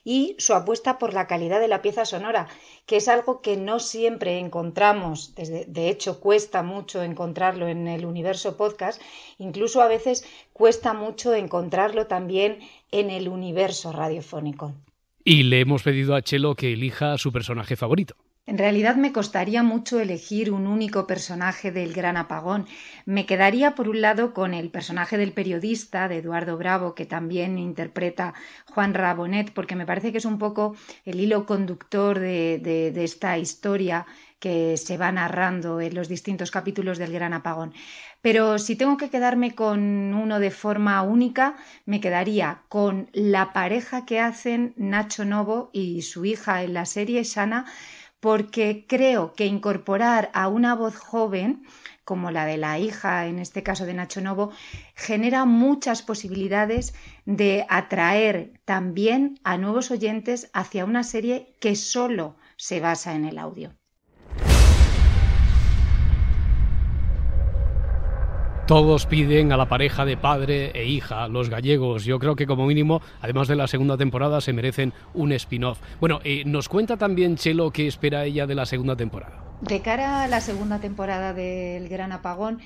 y 0.05 0.35
su 0.38 0.55
apuesta 0.55 0.99
por 0.99 1.14
la 1.14 1.26
calidad 1.26 1.61
de 1.61 1.69
la 1.69 1.83
pieza 1.83 2.05
sonora, 2.05 2.49
que 2.87 2.97
es 2.97 3.09
algo 3.09 3.41
que 3.41 3.57
no 3.57 3.79
siempre 3.79 4.39
encontramos, 4.39 5.35
desde- 5.35 5.65
de 5.67 5.89
hecho 5.89 6.21
cuesta 6.21 6.62
mucho 6.62 7.03
encontrarlo 7.03 7.69
en 7.69 7.87
el 7.89 8.05
universo 8.05 8.57
podcast, 8.57 9.01
incluso 9.39 9.81
a 9.83 9.89
veces 9.89 10.25
cuesta 10.53 10.93
mucho 10.93 11.35
encontrarlo 11.35 12.07
también 12.07 12.59
en 12.91 13.11
el 13.11 13.29
universo 13.29 13.93
radiofónico. 13.93 14.75
Y 15.25 15.45
le 15.45 15.61
hemos 15.61 15.85
pedido 15.85 16.15
a 16.17 16.23
Chelo 16.23 16.57
que 16.57 16.73
elija 16.73 17.17
su 17.19 17.33
personaje 17.33 17.77
favorito. 17.77 18.17
En 18.45 18.59
realidad 18.59 18.97
me 18.97 19.13
costaría 19.13 19.63
mucho 19.63 20.01
elegir 20.01 20.51
un 20.51 20.67
único 20.67 21.07
personaje 21.07 21.71
del 21.71 21.93
gran 21.93 22.17
apagón. 22.17 22.67
Me 23.07 23.25
quedaría 23.25 23.77
por 23.77 23.89
un 23.89 24.01
lado 24.01 24.35
con 24.35 24.53
el 24.53 24.69
personaje 24.69 25.17
del 25.17 25.33
periodista, 25.33 26.09
de 26.09 26.17
Eduardo 26.17 26.57
Bravo, 26.59 26.97
que 26.97 27.07
también 27.07 27.57
interpreta 27.57 28.35
Juan 28.67 28.95
Rabonet, 28.95 29.53
porque 29.53 29.77
me 29.77 29.87
parece 29.87 30.11
que 30.11 30.19
es 30.19 30.25
un 30.25 30.41
poco 30.41 30.75
el 31.05 31.21
hilo 31.21 31.47
conductor 31.47 32.19
de, 32.19 32.93
esta 32.97 33.39
historia 33.39 34.07
que 34.41 34.77
se 34.77 34.97
va 34.97 35.13
narrando 35.13 35.81
en 35.81 35.95
los 35.95 36.09
distintos 36.09 36.51
capítulos 36.51 36.99
del 36.99 37.13
gran 37.13 37.35
apagón. 37.35 37.73
Pero 38.23 38.59
si 38.59 38.75
tengo 38.75 38.97
que 38.97 39.09
quedarme 39.09 39.55
con 39.55 40.15
uno 40.15 40.41
de 40.41 40.51
forma 40.51 41.01
única, 41.03 41.55
me 41.87 42.01
quedaría 42.01 42.63
con 42.69 43.09
la 43.13 43.53
pareja 43.53 44.05
que 44.05 44.19
hacen 44.19 44.75
Nacho 44.77 45.25
Novo 45.25 45.71
y 45.73 46.03
su 46.03 46.25
hija 46.25 46.65
en 46.65 46.75
la 46.75 46.87
serie, 46.87 47.23
Shana, 47.23 47.67
porque 48.23 48.87
creo 48.87 49.33
que 49.33 49.47
incorporar 49.47 50.31
a 50.33 50.47
una 50.47 50.76
voz 50.76 50.95
joven, 50.95 51.64
como 52.05 52.31
la 52.31 52.47
de 52.47 52.57
la 52.57 52.79
hija, 52.79 53.26
en 53.26 53.41
este 53.41 53.64
caso 53.64 53.85
de 53.85 53.95
Nacho 53.95 54.21
Novo, 54.21 54.52
genera 54.95 55.45
muchas 55.45 56.02
posibilidades 56.02 56.95
de 57.25 57.67
atraer 57.69 58.61
también 58.64 59.41
a 59.43 59.59
nuevos 59.59 59.91
oyentes 59.91 60.50
hacia 60.52 60.85
una 60.85 61.02
serie 61.02 61.57
que 61.61 61.75
solo 61.75 62.37
se 62.57 62.79
basa 62.79 63.17
en 63.17 63.25
el 63.25 63.38
audio. 63.38 63.75
Todos 68.73 69.05
piden 69.05 69.52
a 69.52 69.59
la 69.59 69.69
pareja 69.69 70.07
de 70.07 70.17
padre 70.17 70.71
e 70.75 70.87
hija, 70.87 71.29
los 71.29 71.50
gallegos. 71.50 72.07
Yo 72.07 72.19
creo 72.19 72.37
que 72.37 72.47
como 72.47 72.64
mínimo, 72.64 73.02
además 73.21 73.47
de 73.47 73.55
la 73.55 73.67
segunda 73.67 73.99
temporada, 73.99 74.41
se 74.41 74.55
merecen 74.55 74.95
un 75.12 75.31
spin-off. 75.33 75.79
Bueno, 76.00 76.21
eh, 76.25 76.43
nos 76.47 76.71
cuenta 76.71 76.97
también 76.97 77.37
Chelo 77.37 77.71
qué 77.71 77.87
espera 77.87 78.25
ella 78.25 78.47
de 78.47 78.55
la 78.55 78.64
segunda 78.64 78.97
temporada. 78.97 79.45
De 79.61 79.83
cara 79.83 80.23
a 80.23 80.26
la 80.26 80.41
segunda 80.41 80.79
temporada 80.79 81.35
del 81.35 81.87
Gran 81.91 82.12
Apagón, 82.12 82.61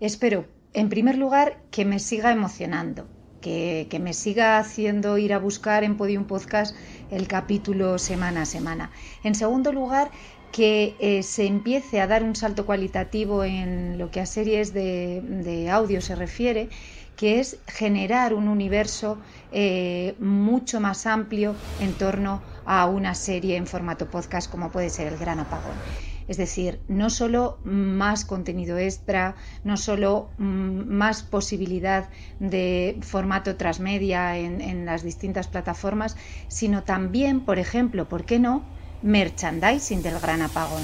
espero, 0.00 0.46
en 0.72 0.88
primer 0.88 1.16
lugar, 1.16 1.62
que 1.70 1.84
me 1.84 2.00
siga 2.00 2.32
emocionando. 2.32 3.06
Que, 3.40 3.86
que, 3.90 4.00
me 4.00 4.12
siga 4.12 4.58
haciendo 4.58 5.18
ir 5.18 5.34
a 5.34 5.38
buscar 5.38 5.84
en 5.84 5.96
Podium 5.96 6.24
Podcast 6.24 6.74
el 7.12 7.28
capítulo 7.28 7.98
semana 7.98 8.42
a 8.42 8.46
semana. 8.46 8.90
En 9.22 9.36
segundo 9.36 9.70
lugar, 9.70 10.10
que 10.54 10.96
eh, 11.00 11.24
se 11.24 11.46
empiece 11.46 12.00
a 12.00 12.06
dar 12.06 12.22
un 12.22 12.36
salto 12.36 12.64
cualitativo 12.64 13.42
en 13.42 13.98
lo 13.98 14.12
que 14.12 14.20
a 14.20 14.26
series 14.26 14.72
de, 14.72 15.68
audio 15.68 16.00
se 16.00 16.14
refiere, 16.14 16.68
que 17.16 17.40
es 17.40 17.58
generar 17.66 18.32
un 18.34 18.46
universo 18.46 19.20
eh, 19.50 20.14
mucho 20.20 20.78
más 20.78 21.06
amplio 21.06 21.56
en 21.76 21.98
torno 21.98 22.40
a 22.64 22.86
una 22.86 23.16
serie 23.16 23.56
en 23.56 23.66
formato 23.66 24.08
podcast 24.08 24.48
como 24.48 24.70
puede 24.70 24.90
ser 24.90 25.08
El 25.08 25.18
Gran 25.18 25.40
Apagón. 25.40 25.82
Es 26.28 26.36
decir, 26.36 26.84
no 26.86 27.10
solo 27.10 27.58
más 27.64 28.24
contenido 28.24 28.78
extra, 28.78 29.34
no 29.64 29.76
solo 29.76 30.34
mm, 30.38 30.86
más 30.86 31.24
posibilidad 31.24 32.10
de 32.38 33.00
formato 33.02 33.56
transmedia 33.56 34.38
en, 34.38 34.60
en 34.60 34.86
las 34.86 35.02
distintas 35.02 35.48
plataformas, 35.48 36.16
sino 36.46 36.84
también, 36.84 37.44
por 37.44 37.58
ejemplo, 37.58 38.08
¿por 38.08 38.24
qué 38.24 38.38
no? 38.38 38.70
Merchandising 39.04 40.02
del 40.02 40.18
gran 40.18 40.40
apagón. 40.40 40.82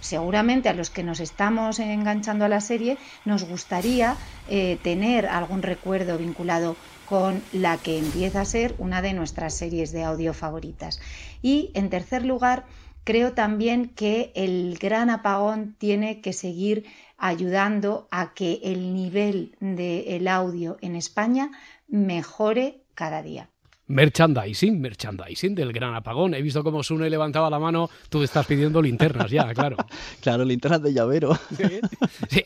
Seguramente 0.00 0.68
a 0.68 0.74
los 0.74 0.90
que 0.90 1.02
nos 1.02 1.20
estamos 1.20 1.78
enganchando 1.78 2.44
a 2.44 2.48
la 2.48 2.60
serie 2.60 2.98
nos 3.24 3.44
gustaría 3.44 4.16
eh, 4.48 4.78
tener 4.82 5.26
algún 5.26 5.62
recuerdo 5.62 6.18
vinculado 6.18 6.76
con 7.08 7.42
la 7.52 7.78
que 7.78 7.98
empieza 7.98 8.42
a 8.42 8.44
ser 8.44 8.74
una 8.78 9.00
de 9.00 9.14
nuestras 9.14 9.54
series 9.54 9.90
de 9.92 10.04
audio 10.04 10.34
favoritas. 10.34 11.00
Y 11.40 11.70
en 11.74 11.88
tercer 11.88 12.24
lugar, 12.24 12.66
creo 13.04 13.32
también 13.32 13.88
que 13.88 14.32
el 14.34 14.76
gran 14.78 15.08
apagón 15.08 15.74
tiene 15.78 16.20
que 16.20 16.32
seguir 16.32 16.84
ayudando 17.16 18.06
a 18.10 18.34
que 18.34 18.60
el 18.64 18.92
nivel 18.92 19.56
del 19.60 20.28
audio 20.28 20.76
en 20.80 20.96
España 20.96 21.52
mejore 21.88 22.82
cada 22.94 23.22
día. 23.22 23.51
Merchandising, 23.92 24.80
merchandising 24.80 25.54
del 25.54 25.70
gran 25.70 25.94
apagón. 25.94 26.32
He 26.32 26.40
visto 26.40 26.64
cómo 26.64 26.82
Sune 26.82 27.10
levantaba 27.10 27.50
la 27.50 27.58
mano, 27.58 27.90
tú 28.08 28.22
estás 28.22 28.46
pidiendo 28.46 28.80
linternas 28.80 29.30
ya, 29.30 29.52
claro. 29.54 29.76
claro, 30.22 30.46
linternas 30.46 30.82
de 30.82 30.94
llavero. 30.94 31.38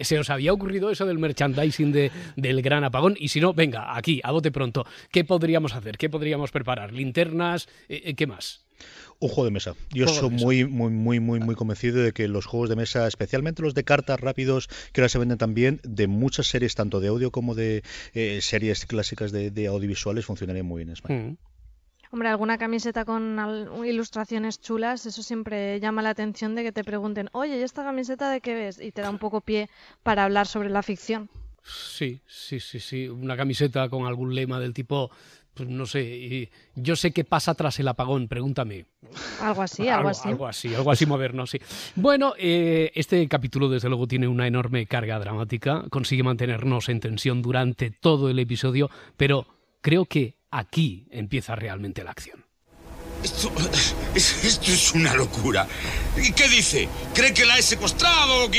¿Se, 0.00 0.19
os 0.19 0.29
había 0.29 0.53
ocurrido 0.53 0.91
eso 0.91 1.07
del 1.07 1.21
merchandising 1.21 1.93
de, 1.93 2.11
del 2.35 2.62
gran 2.62 2.83
apagón? 2.83 3.15
Y 3.17 3.29
si 3.29 3.41
no, 3.41 3.55
venga, 3.55 3.97
aquí, 3.97 4.21
a 4.25 4.33
bote 4.33 4.50
pronto. 4.50 4.85
¿Qué 5.12 5.25
podríamos 5.25 5.73
hacer? 5.76 5.97
¿Qué 5.99 6.11
podríamos 6.11 6.50
preparar? 6.50 6.93
¿Linternas? 6.93 7.69
Eh, 7.88 8.03
eh, 8.07 8.15
¿Qué 8.15 8.26
más? 8.26 8.67
Un 9.18 9.28
juego 9.28 9.44
de 9.44 9.50
mesa. 9.50 9.75
Yo 9.90 10.08
soy 10.08 10.30
muy, 10.30 10.64
muy, 10.66 10.90
muy, 10.90 11.20
muy, 11.20 11.40
muy 11.40 11.54
convencido 11.54 12.02
de 12.02 12.12
que 12.12 12.28
los 12.28 12.44
juegos 12.44 12.68
de 12.68 12.76
mesa, 12.76 13.06
especialmente 13.06 13.62
los 13.62 13.75
de 13.75 13.85
cartas 13.85 14.20
rápidos, 14.20 14.68
que 14.92 15.00
ahora 15.00 15.08
se 15.08 15.18
venden 15.18 15.38
también, 15.38 15.80
de 15.85 16.06
muchas 16.06 16.49
series, 16.49 16.75
tanto 16.75 17.00
de 17.00 17.08
audio 17.08 17.30
como 17.30 17.54
de 17.54 17.82
eh, 18.14 18.40
series 18.42 18.85
clásicas 18.85 19.32
de, 19.32 19.66
audiovisuales, 19.66 20.26
funcionarían 20.26 20.66
muy 20.66 20.80
bien 20.80 20.88
en 20.90 20.92
España. 20.92 21.23
Mm. 21.30 21.37
Hombre, 22.12 22.28
alguna 22.28 22.56
camiseta 22.56 23.04
con 23.04 23.38
ilustraciones 23.85 24.61
chulas, 24.61 25.06
eso 25.06 25.23
siempre 25.23 25.80
llama 25.80 26.02
la 26.02 26.11
atención 26.11 26.54
de 26.54 26.62
que 26.62 26.73
te 26.73 26.85
pregunten, 26.85 27.28
oye, 27.32 27.58
¿y 27.58 27.62
esta 27.62 27.82
camiseta 27.82 28.30
de 28.30 28.40
qué 28.40 28.54
ves? 28.54 28.80
Y 28.80 28.92
te 28.92 29.02
da 29.02 29.11
un 29.11 29.18
poco 29.18 29.40
pie 29.40 29.68
para 30.02 30.25
hablar 30.25 30.46
sobre 30.46 30.70
la 30.70 30.82
ficción. 30.82 31.28
Sí, 31.66 32.20
sí, 32.26 32.61
sí, 32.61 32.78
sí. 32.78 33.08
Una 33.08 33.37
camiseta 33.37 33.88
con 33.88 34.06
algún 34.06 34.35
lema 34.35 34.61
del 34.61 34.73
tipo 34.73 35.11
pues 35.57 35.71
no 35.71 35.87
sé, 35.87 36.51
yo 36.75 36.97
sé 36.97 37.13
qué 37.13 37.25
pasa 37.25 37.55
tras 37.55 37.81
el 37.81 37.89
apagón, 37.89 38.29
pregúntame. 38.29 38.85
Algo 39.41 39.63
así, 39.63 39.89
algo, 39.89 40.11
así. 40.11 40.29
Algo 40.29 40.47
así, 40.47 40.75
algo 40.75 40.91
así 40.91 41.07
moderno, 41.07 41.47
sí. 41.47 41.59
Bueno, 41.95 42.35
eh, 42.39 42.93
este 42.95 43.27
capítulo 43.27 43.71
desde 43.71 43.89
luego 43.89 44.07
tiene 44.07 44.29
una 44.29 44.47
enorme 44.47 44.85
carga 44.87 45.19
dramática, 45.19 45.85
consigue 45.89 46.23
mantenernos 46.23 46.91
en 46.91 47.01
tensión 47.01 47.41
durante 47.41 47.91
todo 47.91 48.29
el 48.29 48.39
episodio, 48.39 48.91
pero 49.17 49.47
creo 49.81 50.05
que 50.05 50.37
aquí 50.51 51.07
empieza 51.11 51.57
realmente 51.57 52.05
la 52.05 52.11
acción. 52.11 52.45
Esto, 53.25 53.51
esto 54.15 54.71
es 54.71 54.93
una 54.95 55.15
locura. 55.15 55.67
¿Y 56.17 56.33
qué 56.33 56.49
dice? 56.49 56.87
¿Cree 57.15 57.33
que 57.33 57.47
la 57.47 57.57
he 57.57 57.63
secuestrado? 57.63 58.51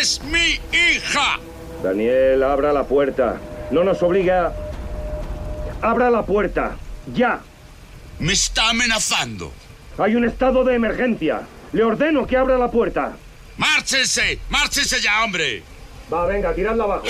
¡Es 0.00 0.22
mi 0.24 0.58
hija! 0.72 1.38
Daniel, 1.82 2.42
abra 2.44 2.72
la 2.72 2.84
puerta. 2.84 3.38
No 3.70 3.84
nos 3.84 4.02
obliga 4.02 4.54
Abra 5.82 6.10
la 6.10 6.24
puerta. 6.24 6.76
Ya. 7.12 7.40
Me 8.20 8.32
está 8.32 8.70
amenazando. 8.70 9.52
Hay 9.98 10.14
un 10.14 10.24
estado 10.24 10.62
de 10.62 10.76
emergencia. 10.76 11.42
Le 11.72 11.82
ordeno 11.82 12.26
que 12.26 12.36
abra 12.36 12.56
la 12.56 12.70
puerta. 12.70 13.16
¡Márchense! 13.56 14.38
¡Márchense 14.48 15.00
ya, 15.00 15.24
hombre! 15.24 15.62
Va, 16.12 16.26
venga, 16.26 16.54
tiradla 16.54 16.84
abajo. 16.84 17.06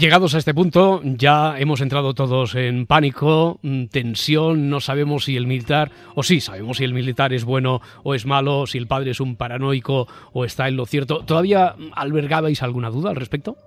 Llegados 0.00 0.34
a 0.34 0.38
este 0.38 0.54
punto, 0.54 1.02
ya 1.04 1.58
hemos 1.58 1.82
entrado 1.82 2.14
todos 2.14 2.54
en 2.54 2.86
pánico, 2.86 3.58
mm, 3.60 3.84
tensión, 3.88 4.70
no 4.70 4.80
sabemos 4.80 5.24
si 5.24 5.36
el 5.36 5.46
militar, 5.46 5.90
o 6.14 6.22
sí, 6.22 6.40
sabemos 6.40 6.78
si 6.78 6.84
el 6.84 6.94
militar 6.94 7.34
es 7.34 7.44
bueno 7.44 7.82
o 8.02 8.14
es 8.14 8.24
malo, 8.24 8.66
si 8.66 8.78
el 8.78 8.86
padre 8.86 9.10
es 9.10 9.20
un 9.20 9.36
paranoico 9.36 10.08
o 10.32 10.46
está 10.46 10.68
en 10.68 10.76
lo 10.76 10.86
cierto. 10.86 11.18
¿Todavía 11.26 11.74
albergabais 11.92 12.62
alguna 12.62 12.88
duda 12.88 13.10
al 13.10 13.16
respecto? 13.16 13.58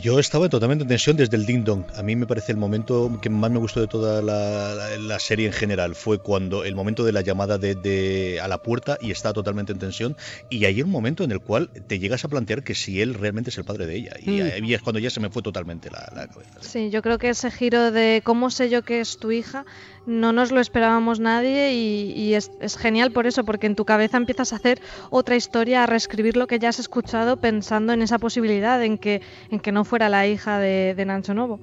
Yo 0.00 0.18
estaba 0.18 0.48
totalmente 0.48 0.82
en 0.82 0.88
tensión 0.88 1.16
desde 1.16 1.36
el 1.36 1.46
Ding 1.46 1.64
Dong. 1.64 1.84
A 1.96 2.02
mí 2.02 2.16
me 2.16 2.26
parece 2.26 2.52
el 2.52 2.58
momento 2.58 3.18
que 3.20 3.30
más 3.30 3.50
me 3.50 3.58
gustó 3.58 3.80
de 3.80 3.86
toda 3.86 4.22
la, 4.22 5.18
serie 5.18 5.46
en 5.46 5.52
general. 5.52 5.94
Fue 5.94 6.18
cuando 6.18 6.64
el 6.64 6.74
momento 6.74 7.04
de 7.04 7.12
la 7.12 7.20
llamada 7.20 7.58
de, 7.58 8.40
a 8.42 8.48
la 8.48 8.58
puerta 8.58 8.98
y 9.00 9.10
está 9.10 9.32
totalmente 9.32 9.72
en 9.72 9.78
tensión. 9.78 10.16
Y 10.50 10.64
hay 10.64 10.82
un 10.82 10.90
momento 10.90 11.24
en 11.24 11.32
el 11.32 11.40
cual 11.40 11.70
te 11.86 11.98
llegas 11.98 12.24
a 12.24 12.28
plantear 12.28 12.62
que 12.62 12.74
si 12.74 13.00
él 13.00 13.14
realmente 13.14 13.50
es 13.50 13.58
el 13.58 13.64
padre 13.64 13.86
de 13.86 13.96
ella. 13.96 14.16
Y 14.20 14.42
mm. 14.42 14.50
ahí 14.54 14.74
es 14.74 14.82
cuando 14.82 14.98
ya 14.98 15.10
se 15.10 15.20
me 15.20 15.30
fue 15.30 15.42
totalmente 15.42 15.90
la, 15.90 16.10
la 16.14 16.26
cabeza. 16.26 16.58
Sí, 16.60 16.90
yo 16.90 17.02
creo 17.02 17.18
que 17.18 17.30
ese 17.30 17.50
giro 17.50 17.90
de 17.90 18.22
cómo 18.24 18.50
sé 18.50 18.68
yo 18.68 18.82
que 18.82 19.00
es 19.00 19.18
tu 19.18 19.32
hija 19.32 19.64
no 20.06 20.32
nos 20.32 20.52
lo 20.52 20.60
esperábamos 20.60 21.20
nadie 21.20 21.74
y, 21.74 22.34
es, 22.34 22.50
genial 22.76 23.12
por 23.12 23.26
eso, 23.26 23.44
porque 23.44 23.66
en 23.66 23.76
tu 23.76 23.84
cabeza 23.84 24.16
empiezas 24.16 24.52
a 24.52 24.56
hacer 24.56 24.80
otra 25.10 25.36
historia, 25.36 25.84
a 25.84 25.86
reescribir 25.86 26.36
lo 26.36 26.46
que 26.46 26.58
ya 26.58 26.68
has 26.68 26.78
escuchado 26.78 27.38
pensando 27.38 27.92
en 27.92 28.02
esa 28.02 28.18
posibilidad, 28.18 28.82
en 28.82 28.98
que, 28.98 29.22
en 29.50 29.60
que 29.60 29.72
no 29.72 29.84
fuera 29.84 30.08
la 30.08 30.26
hija 30.26 30.58
de, 30.58 30.94
de 30.94 31.04
Nancho 31.04 31.34
Novo. 31.34 31.60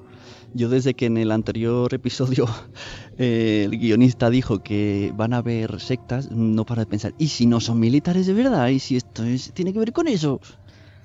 Yo 0.53 0.67
desde 0.67 0.93
que 0.93 1.05
en 1.05 1.17
el 1.17 1.31
anterior 1.31 1.93
episodio 1.93 2.45
eh, 3.17 3.63
el 3.65 3.79
guionista 3.79 4.29
dijo 4.29 4.61
que 4.61 5.13
van 5.15 5.33
a 5.33 5.37
haber 5.37 5.79
sectas, 5.79 6.31
no 6.31 6.65
para 6.65 6.83
de 6.83 6.87
pensar, 6.87 7.13
¿y 7.17 7.29
si 7.29 7.45
no 7.45 7.59
son 7.59 7.79
militares 7.79 8.27
de 8.27 8.33
verdad? 8.33 8.67
¿Y 8.67 8.79
si 8.79 8.97
esto 8.97 9.23
tiene 9.53 9.71
que 9.71 9.79
ver 9.79 9.93
con 9.93 10.07
eso? 10.07 10.41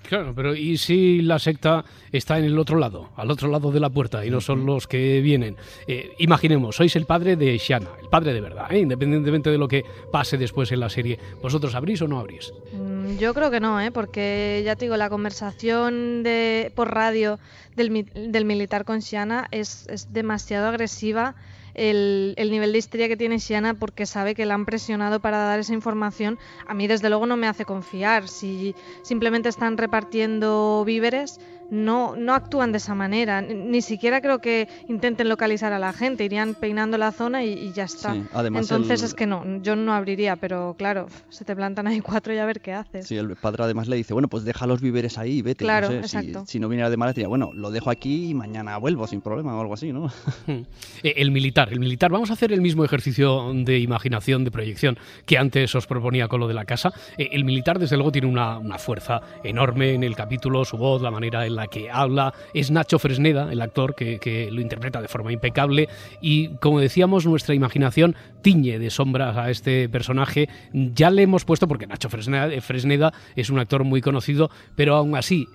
Claro, 0.08 0.32
pero 0.34 0.54
¿y 0.54 0.76
si 0.78 1.20
la 1.22 1.38
secta 1.38 1.84
está 2.12 2.38
en 2.38 2.44
el 2.44 2.58
otro 2.58 2.78
lado, 2.78 3.10
al 3.16 3.30
otro 3.30 3.48
lado 3.48 3.72
de 3.72 3.80
la 3.80 3.90
puerta, 3.90 4.24
y 4.24 4.30
no 4.30 4.40
son 4.40 4.64
los 4.64 4.86
que 4.86 5.20
vienen? 5.20 5.56
Eh, 5.88 6.12
imaginemos, 6.18 6.76
sois 6.76 6.94
el 6.94 7.06
padre 7.06 7.34
de 7.34 7.58
Shanna, 7.58 7.90
el 8.00 8.08
padre 8.08 8.32
de 8.32 8.40
verdad, 8.40 8.70
¿eh? 8.72 8.78
independientemente 8.78 9.50
de 9.50 9.58
lo 9.58 9.66
que 9.66 9.84
pase 10.12 10.38
después 10.38 10.70
en 10.70 10.80
la 10.80 10.88
serie. 10.88 11.18
¿Vosotros 11.42 11.74
abrís 11.74 12.00
o 12.02 12.08
no 12.08 12.20
abrís? 12.20 12.52
Mm, 12.72 13.18
yo 13.18 13.34
creo 13.34 13.50
que 13.50 13.58
no, 13.58 13.80
¿eh? 13.80 13.90
porque 13.90 14.62
ya 14.64 14.76
te 14.76 14.84
digo, 14.84 14.96
la 14.96 15.10
conversación 15.10 16.22
de, 16.22 16.70
por 16.76 16.94
radio 16.94 17.40
del, 17.74 18.06
del 18.14 18.44
militar 18.44 18.84
con 18.84 19.00
Shanna 19.00 19.48
es, 19.50 19.86
es 19.88 20.12
demasiado 20.12 20.68
agresiva 20.68 21.34
el, 21.76 22.34
nivel 22.50 22.72
de 22.72 22.78
histeria 22.78 23.08
que 23.08 23.16
tiene 23.16 23.38
Siana 23.38 23.74
porque 23.74 24.06
sabe 24.06 24.34
que 24.34 24.46
la 24.46 24.54
han 24.54 24.64
presionado 24.64 25.20
para 25.20 25.38
dar 25.38 25.60
esa 25.60 25.74
información, 25.74 26.38
a 26.66 26.74
mí 26.74 26.86
desde 26.86 27.08
luego 27.08 27.26
no 27.26 27.36
me 27.36 27.46
hace 27.46 27.64
confiar. 27.64 28.28
Si 28.28 28.74
simplemente 29.02 29.48
están 29.48 29.76
repartiendo 29.76 30.82
víveres, 30.86 31.38
no, 31.70 32.16
no 32.16 32.34
actúan 32.34 32.72
de 32.72 32.78
esa 32.78 32.94
manera. 32.94 33.42
Ni 33.42 33.82
siquiera 33.82 34.20
creo 34.20 34.38
que 34.40 34.68
intenten 34.88 35.28
localizar 35.28 35.72
a 35.72 35.78
la 35.78 35.92
gente, 35.92 36.24
irían 36.24 36.54
peinando 36.54 36.98
la 36.98 37.12
zona 37.12 37.44
y, 37.44 37.72
ya 37.72 37.84
está. 37.84 38.14
Entonces 38.14 39.02
es 39.02 39.14
que 39.14 39.26
no, 39.26 39.60
yo 39.62 39.76
no 39.76 39.92
abriría, 39.92 40.36
pero 40.36 40.74
claro, 40.78 41.06
se 41.28 41.44
te 41.44 41.54
plantan 41.56 41.86
ahí 41.86 42.00
cuatro 42.02 42.32
y 42.34 42.38
a 42.38 42.46
ver 42.46 42.60
qué 42.60 42.72
haces. 42.72 43.06
Sí, 43.06 43.16
el 43.16 43.36
padre 43.36 43.64
además 43.64 43.88
le 43.88 43.96
dice, 43.96 44.12
bueno, 44.12 44.28
pues 44.28 44.44
deja 44.44 44.66
los 44.66 44.80
víveres 44.80 45.18
ahí 45.18 45.38
y 45.38 45.42
vete. 45.42 45.64
Claro, 45.64 45.90
exacto. 45.90 46.44
Si, 46.46 46.58
no 46.58 46.68
viniera 46.68 46.90
de 46.90 46.96
malas, 46.96 47.14
diría, 47.14 47.28
bueno, 47.28 47.50
lo 47.52 47.70
dejo 47.70 47.90
aquí 47.90 48.30
y 48.30 48.34
mañana 48.34 48.76
vuelvo 48.78 49.06
sin 49.06 49.20
problema 49.20 49.56
o 49.56 49.60
algo 49.60 49.74
así, 49.74 49.92
¿no? 49.92 50.10
Eh, 51.02 51.14
el 51.18 51.30
militar, 51.30 51.72
el 51.72 51.78
militar, 51.78 52.10
vamos 52.10 52.30
a 52.30 52.32
hacer 52.32 52.52
el 52.52 52.60
mismo 52.60 52.84
ejercicio 52.84 53.52
de 53.54 53.78
imaginación, 53.78 54.44
de 54.44 54.50
proyección 54.50 54.98
que 55.26 55.36
antes 55.36 55.74
os 55.74 55.86
proponía 55.86 56.26
con 56.28 56.40
lo 56.40 56.48
de 56.48 56.54
la 56.54 56.64
casa. 56.64 56.92
Eh, 57.18 57.28
el 57.32 57.44
militar, 57.44 57.78
desde 57.78 57.96
luego, 57.96 58.12
tiene 58.12 58.28
una, 58.28 58.58
una 58.58 58.78
fuerza 58.78 59.20
enorme 59.44 59.92
en 59.92 60.04
el 60.04 60.16
capítulo, 60.16 60.64
su 60.64 60.78
voz, 60.78 61.02
la 61.02 61.10
manera 61.10 61.46
en 61.46 61.55
la 61.56 61.66
que 61.66 61.90
habla 61.90 62.34
es 62.54 62.70
Nacho 62.70 62.98
Fresneda, 62.98 63.50
el 63.50 63.60
actor 63.60 63.94
que, 63.94 64.18
que 64.18 64.50
lo 64.50 64.60
interpreta 64.60 65.02
de 65.02 65.08
forma 65.08 65.32
impecable 65.32 65.88
y 66.20 66.48
como 66.58 66.80
decíamos 66.80 67.26
nuestra 67.26 67.54
imaginación 67.54 68.14
tiñe 68.42 68.78
de 68.78 68.90
sombras 68.90 69.36
a 69.36 69.50
este 69.50 69.88
personaje. 69.88 70.48
Ya 70.72 71.10
le 71.10 71.22
hemos 71.22 71.44
puesto, 71.44 71.66
porque 71.66 71.86
Nacho 71.86 72.08
Fresneda, 72.08 73.12
es 73.34 73.50
un 73.50 73.58
actor 73.58 73.84
muy 73.84 74.00
conocido, 74.00 74.50
pero 74.76 74.94
aún 74.94 75.16
así, 75.16 75.48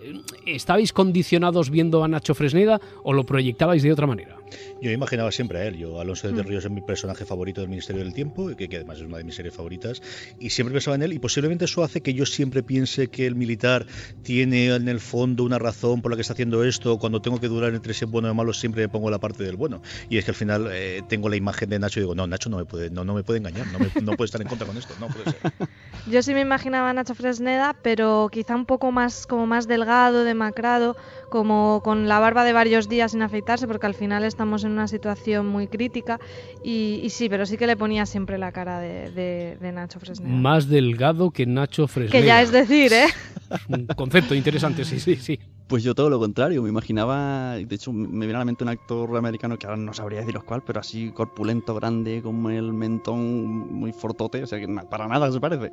¿estabais 0.46 0.91
condicionados 0.93 1.70
viendo 1.70 2.03
a 2.03 2.08
Nacho 2.08 2.36
Fresneda 2.36 2.81
o 3.03 3.13
lo 3.13 3.25
proyectabais 3.25 3.84
de 3.84 3.93
otra 3.93 4.08
manera? 4.08 4.38
Yo 4.81 4.91
imaginaba 4.91 5.31
siempre 5.31 5.60
a 5.60 5.67
él. 5.67 5.77
Yo, 5.77 6.01
Alonso 6.01 6.27
de 6.27 6.34
mm. 6.34 6.46
Ríos 6.46 6.65
es 6.65 6.72
mi 6.72 6.81
personaje 6.81 7.24
favorito 7.24 7.62
del 7.62 7.70
Ministerio 7.70 8.03
del 8.03 8.13
Tiempo, 8.13 8.53
que, 8.55 8.67
que, 8.67 8.77
además 8.77 8.98
es 8.98 9.03
una 9.05 9.20
de 9.20 9.24
mis 9.24 9.36
series 9.36 9.53
favoritas, 9.53 10.01
y 10.39 10.50
siempre 10.50 10.74
pensaba 10.74 10.96
en 10.96 11.03
él. 11.03 11.13
Y 11.13 11.20
posiblemente 11.20 11.65
eso 11.65 11.84
hace 11.84 12.01
que 12.01 12.13
yo 12.13 12.25
siempre 12.25 12.63
piense 12.63 13.08
que 13.08 13.25
el 13.27 13.36
militar 13.36 13.86
tiene 14.24 14.75
en 14.75 14.89
el 14.89 15.00
fondo 15.00 15.43
una 15.43 15.60
razón 15.60 15.90
por 16.00 16.12
la 16.12 16.15
que 16.15 16.21
está 16.21 16.33
haciendo 16.33 16.63
esto. 16.63 16.98
Cuando 17.00 17.21
tengo 17.21 17.39
que 17.39 17.48
durar 17.48 17.74
entre 17.74 17.93
ser 17.93 18.07
bueno 18.07 18.29
y 18.31 18.33
malo, 18.33 18.53
siempre 18.53 18.83
me 18.83 18.89
pongo 18.89 19.10
la 19.10 19.19
parte 19.19 19.43
del 19.43 19.57
bueno. 19.57 19.81
Y 20.10 20.17
es 20.17 20.25
que 20.25 20.31
al 20.31 20.36
final 20.36 20.69
eh, 20.71 21.01
tengo 21.10 21.27
la 21.27 21.36
imagen 21.36 21.69
de 21.69 21.79
Nacho 21.79 22.00
y 22.00 22.03
digo, 22.03 22.15
no, 22.15 22.27
Nacho 22.27 22.50
no 22.50 22.57
me 22.57 22.65
puede 22.65 22.89
no, 22.89 23.03
no 23.03 23.13
me 23.13 23.24
puede 23.24 23.39
engañar, 23.39 23.67
no, 23.67 23.79
no 24.01 24.12
puede 24.13 24.25
estar 24.25 24.41
en 24.41 24.48
contra 24.48 24.67
con 24.67 24.77
esto, 24.77 24.93
no 25.00 25.07
puede 25.07 25.31
ser. 25.31 25.51
Yo 26.10 26.24
sí 26.24 26.33
me 26.33 26.41
imaginaba 26.41 26.89
a 26.89 26.93
Nacho 26.93 27.15
Fresneda, 27.15 27.75
pero 27.81 28.29
quizá 28.31 28.55
un 28.55 28.65
poco 28.65 28.91
más, 28.91 29.27
como 29.27 29.45
más 29.45 29.67
delgado, 29.67 30.24
demacrado, 30.24 30.95
como 31.29 31.81
con 31.83 32.07
la 32.07 32.19
barba 32.19 32.43
de 32.43 32.53
varios 32.53 32.89
días 32.89 33.12
sin 33.12 33.21
afeitarse, 33.21 33.67
porque 33.67 33.86
al 33.86 33.93
final 33.93 34.24
estamos 34.24 34.63
en 34.63 34.71
una 34.71 34.88
situación 34.88 35.48
muy 35.48 35.67
crítica. 35.67 36.19
Y, 36.63 37.07
sí, 37.10 37.29
pero 37.29 37.45
sí 37.45 37.57
que 37.57 37.67
le 37.67 37.77
ponía 37.77 38.05
siempre 38.05 38.38
la 38.38 38.51
cara 38.51 38.79
de, 38.79 39.57
Nacho 39.74 40.00
Fresneda. 40.00 40.33
Más 40.33 40.67
delgado 40.67 41.31
que 41.31 41.45
Nacho 41.45 41.88
Fresneda. 41.88 42.19
Que 42.19 42.25
ya 42.25 42.41
es 42.41 42.51
decir, 42.51 42.93
¿eh? 42.93 43.07
Un 43.70 43.88
concepto 43.88 44.36
interesante, 44.36 44.86
sí, 44.86 45.00
sí, 45.00 45.15
sí. 45.15 45.39
Pues 45.67 45.84
yo 45.84 45.96
todo 45.96 46.10
lo 46.10 46.20
contrario, 46.20 46.62
me 46.62 46.70
imaginaba, 46.70 47.55
de 47.55 47.75
hecho 47.75 47.93
me 47.93 48.25
viene 48.25 48.36
a 48.36 48.39
la 48.39 48.46
mente 48.46 48.63
un 48.63 48.70
actor 48.70 49.15
americano 49.15 49.58
que 49.58 49.67
ahora 49.67 49.77
no 49.77 49.93
sabría 49.93 50.20
deciros 50.20 50.43
cuál, 50.43 50.63
pero 50.65 50.79
así 50.79 51.12
corpulento, 51.12 51.74
grande, 51.75 52.22
como 52.22 52.50
el 52.50 52.74
mentón 52.74 53.74
muy 53.74 53.93
fortote, 53.93 54.43
o 54.43 54.48
sea 54.48 54.60
que 54.60 54.67
para 54.89 55.08
nada 55.08 55.31
se 55.31 55.39
parece. 55.39 55.72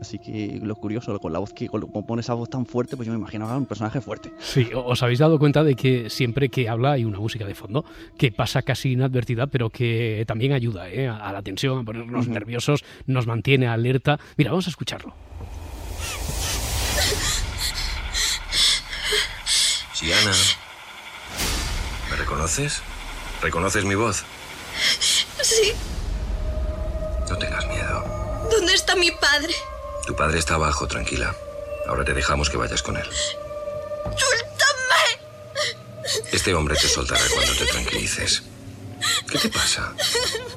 Así 0.00 0.18
que 0.18 0.60
lo 0.62 0.74
curioso, 0.74 1.18
con 1.18 1.32
la 1.32 1.38
voz 1.38 1.52
que 1.52 1.68
como 1.68 2.06
pone 2.06 2.20
esa 2.20 2.34
voz 2.34 2.50
tan 2.50 2.66
fuerte, 2.66 2.96
pues 2.96 3.06
yo 3.06 3.12
me 3.12 3.18
imaginaba 3.18 3.56
un 3.56 3.66
personaje 3.66 4.00
fuerte. 4.00 4.32
Sí, 4.38 4.68
os 4.74 5.02
habéis 5.02 5.18
dado 5.18 5.38
cuenta 5.38 5.62
de 5.64 5.76
que 5.76 6.10
siempre 6.10 6.48
que 6.48 6.68
habla 6.68 6.92
hay 6.92 7.04
una 7.04 7.18
música 7.18 7.46
de 7.46 7.54
fondo 7.54 7.84
que 8.18 8.32
pasa 8.32 8.62
casi 8.62 8.92
inadvertida, 8.92 9.46
pero 9.46 9.70
que 9.70 10.24
también 10.26 10.52
ayuda 10.52 10.90
¿eh? 10.90 11.08
a 11.08 11.32
la 11.32 11.42
tensión, 11.42 11.78
a 11.78 11.84
ponernos 11.84 12.28
nerviosos, 12.28 12.84
nos 13.06 13.26
mantiene 13.26 13.66
alerta. 13.66 14.18
Mira, 14.36 14.50
vamos 14.50 14.66
a 14.66 14.70
escucharlo. 14.70 15.14
Siana, 20.04 20.36
¿me 22.10 22.16
reconoces? 22.16 22.82
¿Reconoces 23.40 23.86
mi 23.86 23.94
voz? 23.94 24.22
Sí. 25.40 25.72
No 27.26 27.38
tengas 27.38 27.66
miedo. 27.68 28.04
¿Dónde 28.50 28.74
está 28.74 28.96
mi 28.96 29.10
padre? 29.12 29.54
Tu 30.06 30.14
padre 30.14 30.40
está 30.40 30.56
abajo, 30.56 30.86
tranquila. 30.86 31.34
Ahora 31.88 32.04
te 32.04 32.12
dejamos 32.12 32.50
que 32.50 32.58
vayas 32.58 32.82
con 32.82 32.98
él. 32.98 33.08
¡Suéltame! 34.04 35.22
Este 36.32 36.52
hombre 36.52 36.76
te 36.76 36.86
soltará 36.86 37.24
cuando 37.32 37.54
te 37.54 37.64
tranquilices. 37.64 38.42
¿Qué 39.30 39.38
te 39.38 39.48
pasa? 39.48 39.94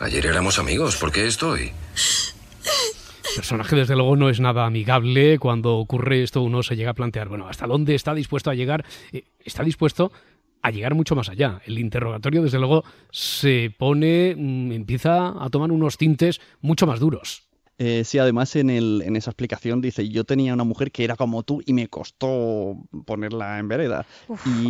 Ayer 0.01 0.25
éramos 0.25 0.59
amigos, 0.59 0.97
¿por 0.97 1.13
qué 1.13 1.25
estoy? 1.25 1.71
El 3.37 3.41
personaje, 3.41 3.75
desde 3.75 3.95
luego, 3.95 4.15
no 4.15 4.29
es 4.29 4.39
nada 4.39 4.65
amigable. 4.65 5.37
Cuando 5.37 5.77
ocurre 5.77 6.23
esto, 6.23 6.41
uno 6.41 6.63
se 6.63 6.75
llega 6.75 6.89
a 6.89 6.93
plantear, 6.95 7.29
bueno, 7.29 7.47
¿hasta 7.47 7.67
dónde 7.67 7.93
está 7.93 8.15
dispuesto 8.15 8.49
a 8.49 8.55
llegar? 8.55 8.83
Eh, 9.11 9.25
está 9.45 9.63
dispuesto 9.63 10.11
a 10.63 10.71
llegar 10.71 10.95
mucho 10.95 11.15
más 11.15 11.29
allá. 11.29 11.61
El 11.67 11.77
interrogatorio, 11.77 12.41
desde 12.41 12.57
luego, 12.57 12.83
se 13.11 13.71
pone, 13.77 14.33
mm, 14.35 14.71
empieza 14.71 15.35
a 15.39 15.51
tomar 15.51 15.71
unos 15.71 15.97
tintes 15.97 16.41
mucho 16.61 16.87
más 16.87 16.99
duros. 16.99 17.43
Eh, 17.77 18.01
sí, 18.05 18.17
además 18.17 18.55
en, 18.55 18.71
el, 18.71 19.03
en 19.05 19.15
esa 19.15 19.29
explicación 19.29 19.81
dice, 19.81 20.09
yo 20.09 20.23
tenía 20.23 20.55
una 20.55 20.63
mujer 20.63 20.91
que 20.91 21.03
era 21.03 21.15
como 21.15 21.43
tú 21.43 21.61
y 21.63 21.73
me 21.73 21.89
costó 21.89 22.75
ponerla 23.05 23.59
en 23.59 23.67
vereda. 23.67 24.07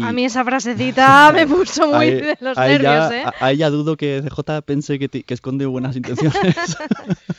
A 0.04 0.12
mí 0.12 0.26
esa 0.26 0.44
frasecita 0.44 1.32
me 1.34 1.48
puso 1.48 1.88
muy 1.88 2.12
de 2.12 2.38
los 2.42 2.58
nervios, 2.58 3.12
¿eh? 3.14 3.24
A, 3.40 3.51
ella 3.53 3.70
dudo 3.70 3.96
que 3.96 4.22
CJ 4.22 4.62
pense 4.66 5.00
que, 5.00 5.08
que 5.08 5.34
esconde 5.34 5.66
buenas 5.66 5.96
intenciones. 5.96 6.36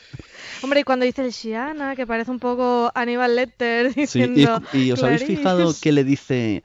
Hombre, 0.62 0.80
y 0.80 0.84
cuando 0.84 1.06
dice 1.06 1.24
el 1.24 1.30
Shiana, 1.30 1.94
que 1.94 2.06
parece 2.06 2.30
un 2.30 2.40
poco 2.40 2.90
Aníbal 2.94 3.36
Lecter 3.36 3.94
diciendo... 3.94 4.60
Sí, 4.72 4.86
y, 4.86 4.92
os 4.92 5.02
habéis 5.02 5.24
fijado 5.24 5.72
que 5.80 5.92
le 5.92 6.04
dice, 6.04 6.64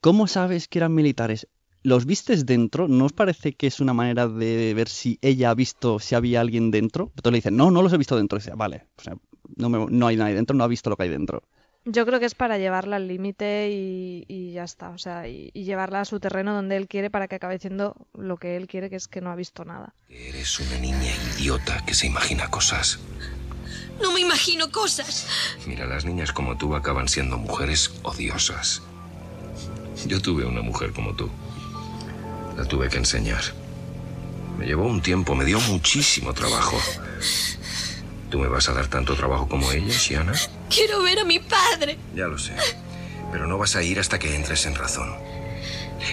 ¿cómo 0.00 0.26
sabes 0.26 0.68
que 0.68 0.78
eran 0.78 0.94
militares? 0.94 1.48
¿Los 1.82 2.06
vistes 2.06 2.46
dentro? 2.46 2.88
¿No 2.88 3.04
os 3.04 3.12
parece 3.12 3.52
que 3.52 3.66
es 3.66 3.80
una 3.80 3.92
manera 3.92 4.26
de 4.26 4.72
ver 4.72 4.88
si 4.88 5.18
ella 5.20 5.50
ha 5.50 5.54
visto 5.54 5.98
si 5.98 6.14
había 6.14 6.40
alguien 6.40 6.70
dentro? 6.70 7.12
Entonces 7.16 7.32
le 7.32 7.38
dice, 7.38 7.50
no, 7.50 7.70
no 7.70 7.82
los 7.82 7.92
he 7.92 7.98
visto 7.98 8.16
dentro. 8.16 8.38
Y 8.38 8.40
dice, 8.40 8.52
vale, 8.56 8.86
no, 9.56 9.68
no 9.68 10.06
hay 10.06 10.16
nadie 10.16 10.34
dentro, 10.34 10.56
no 10.56 10.64
ha 10.64 10.68
visto 10.68 10.88
lo 10.88 10.96
que 10.96 11.02
hay 11.02 11.10
dentro. 11.10 11.42
Yo 11.86 12.06
creo 12.06 12.18
que 12.18 12.24
es 12.24 12.34
para 12.34 12.56
llevarla 12.56 12.96
al 12.96 13.08
límite 13.08 13.68
y, 13.70 14.52
ya 14.52 14.64
está, 14.64 14.88
o 14.88 14.98
sea, 14.98 15.28
y, 15.28 15.50
llevarla 15.52 16.00
a 16.00 16.04
su 16.06 16.18
terreno 16.18 16.54
donde 16.54 16.78
él 16.78 16.88
quiere 16.88 17.10
para 17.10 17.28
que 17.28 17.34
acabe 17.34 17.54
diciendo 17.54 17.94
lo 18.14 18.38
que 18.38 18.56
él 18.56 18.66
quiere, 18.66 18.88
que 18.88 18.96
es 18.96 19.06
que 19.06 19.20
no 19.20 19.30
ha 19.30 19.36
visto 19.36 19.66
nada. 19.66 19.94
Eres 20.08 20.58
una 20.60 20.78
niña 20.78 21.12
idiota 21.36 21.84
que 21.86 21.92
se 21.92 22.06
imagina 22.06 22.48
cosas. 22.48 23.00
No 24.00 24.12
me 24.12 24.20
imagino 24.20 24.70
cosas. 24.70 25.26
Mira, 25.66 25.86
las 25.86 26.04
niñas 26.04 26.32
como 26.32 26.56
tú 26.56 26.74
acaban 26.74 27.08
siendo 27.08 27.38
mujeres 27.38 27.92
odiosas. 28.02 28.82
Yo 30.06 30.20
tuve 30.20 30.44
una 30.44 30.62
mujer 30.62 30.92
como 30.92 31.14
tú. 31.14 31.30
La 32.56 32.64
tuve 32.64 32.88
que 32.88 32.98
enseñar. 32.98 33.42
Me 34.58 34.66
llevó 34.66 34.86
un 34.86 35.02
tiempo, 35.02 35.34
me 35.34 35.44
dio 35.44 35.60
muchísimo 35.60 36.32
trabajo. 36.32 36.78
¿Tú 38.30 38.38
me 38.38 38.48
vas 38.48 38.68
a 38.68 38.72
dar 38.72 38.88
tanto 38.88 39.14
trabajo 39.14 39.48
como 39.48 39.70
ella, 39.72 39.92
Shiana? 39.92 40.32
Quiero 40.68 41.02
ver 41.02 41.20
a 41.20 41.24
mi 41.24 41.38
padre. 41.38 41.98
Ya 42.14 42.26
lo 42.26 42.38
sé. 42.38 42.52
Pero 43.32 43.46
no 43.46 43.58
vas 43.58 43.76
a 43.76 43.82
ir 43.82 43.98
hasta 43.98 44.18
que 44.18 44.34
entres 44.34 44.66
en 44.66 44.74
razón. 44.74 45.12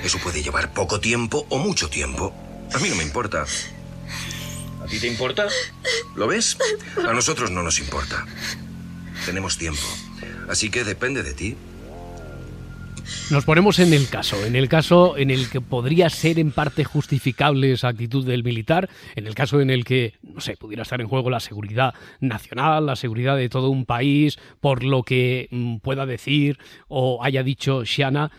Eso 0.03 0.17
puede 0.19 0.41
llevar 0.41 0.73
poco 0.73 0.99
tiempo 0.99 1.45
o 1.49 1.57
mucho 1.57 1.89
tiempo. 1.89 2.33
A 2.73 2.79
mí 2.79 2.89
no 2.89 2.95
me 2.95 3.03
importa. 3.03 3.45
¿A 4.91 4.93
ti 4.93 4.99
te 4.99 5.07
importa? 5.07 5.47
¿Lo 6.17 6.27
ves? 6.27 6.57
A 7.07 7.13
nosotros 7.13 7.49
no 7.49 7.63
nos 7.63 7.79
importa. 7.79 8.25
Tenemos 9.25 9.57
tiempo. 9.57 9.79
Así 10.49 10.69
que 10.69 10.83
depende 10.83 11.23
de 11.23 11.33
ti. 11.33 11.55
Nos 13.29 13.45
ponemos 13.45 13.79
en 13.79 13.93
el 13.93 14.09
caso, 14.09 14.45
en 14.45 14.57
el 14.57 14.67
caso 14.67 15.15
en 15.15 15.31
el 15.31 15.49
que 15.49 15.61
podría 15.61 16.09
ser 16.09 16.39
en 16.39 16.51
parte 16.51 16.83
justificable 16.83 17.71
esa 17.71 17.87
actitud 17.87 18.25
del 18.25 18.43
militar, 18.43 18.89
en 19.15 19.27
el 19.27 19.33
caso 19.33 19.61
en 19.61 19.69
el 19.69 19.85
que, 19.85 20.15
no 20.23 20.41
sé, 20.41 20.57
pudiera 20.57 20.83
estar 20.83 20.99
en 20.99 21.07
juego 21.07 21.29
la 21.29 21.39
seguridad 21.39 21.93
nacional, 22.19 22.85
la 22.85 22.97
seguridad 22.97 23.37
de 23.37 23.47
todo 23.47 23.69
un 23.69 23.85
país, 23.85 24.39
por 24.59 24.83
lo 24.83 25.03
que 25.03 25.47
mm, 25.51 25.77
pueda 25.77 26.05
decir 26.05 26.59
o 26.89 27.23
haya 27.23 27.43
dicho 27.43 27.85
Shiana, 27.85 28.29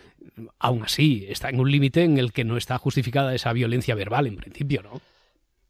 aún 0.59 0.83
así 0.83 1.25
está 1.27 1.49
en 1.49 1.59
un 1.59 1.71
límite 1.71 2.03
en 2.03 2.19
el 2.19 2.31
que 2.31 2.43
no 2.43 2.57
está 2.57 2.77
justificada 2.77 3.33
esa 3.33 3.53
violencia 3.53 3.95
verbal 3.95 4.27
en 4.27 4.35
principio, 4.35 4.83
¿no? 4.83 5.01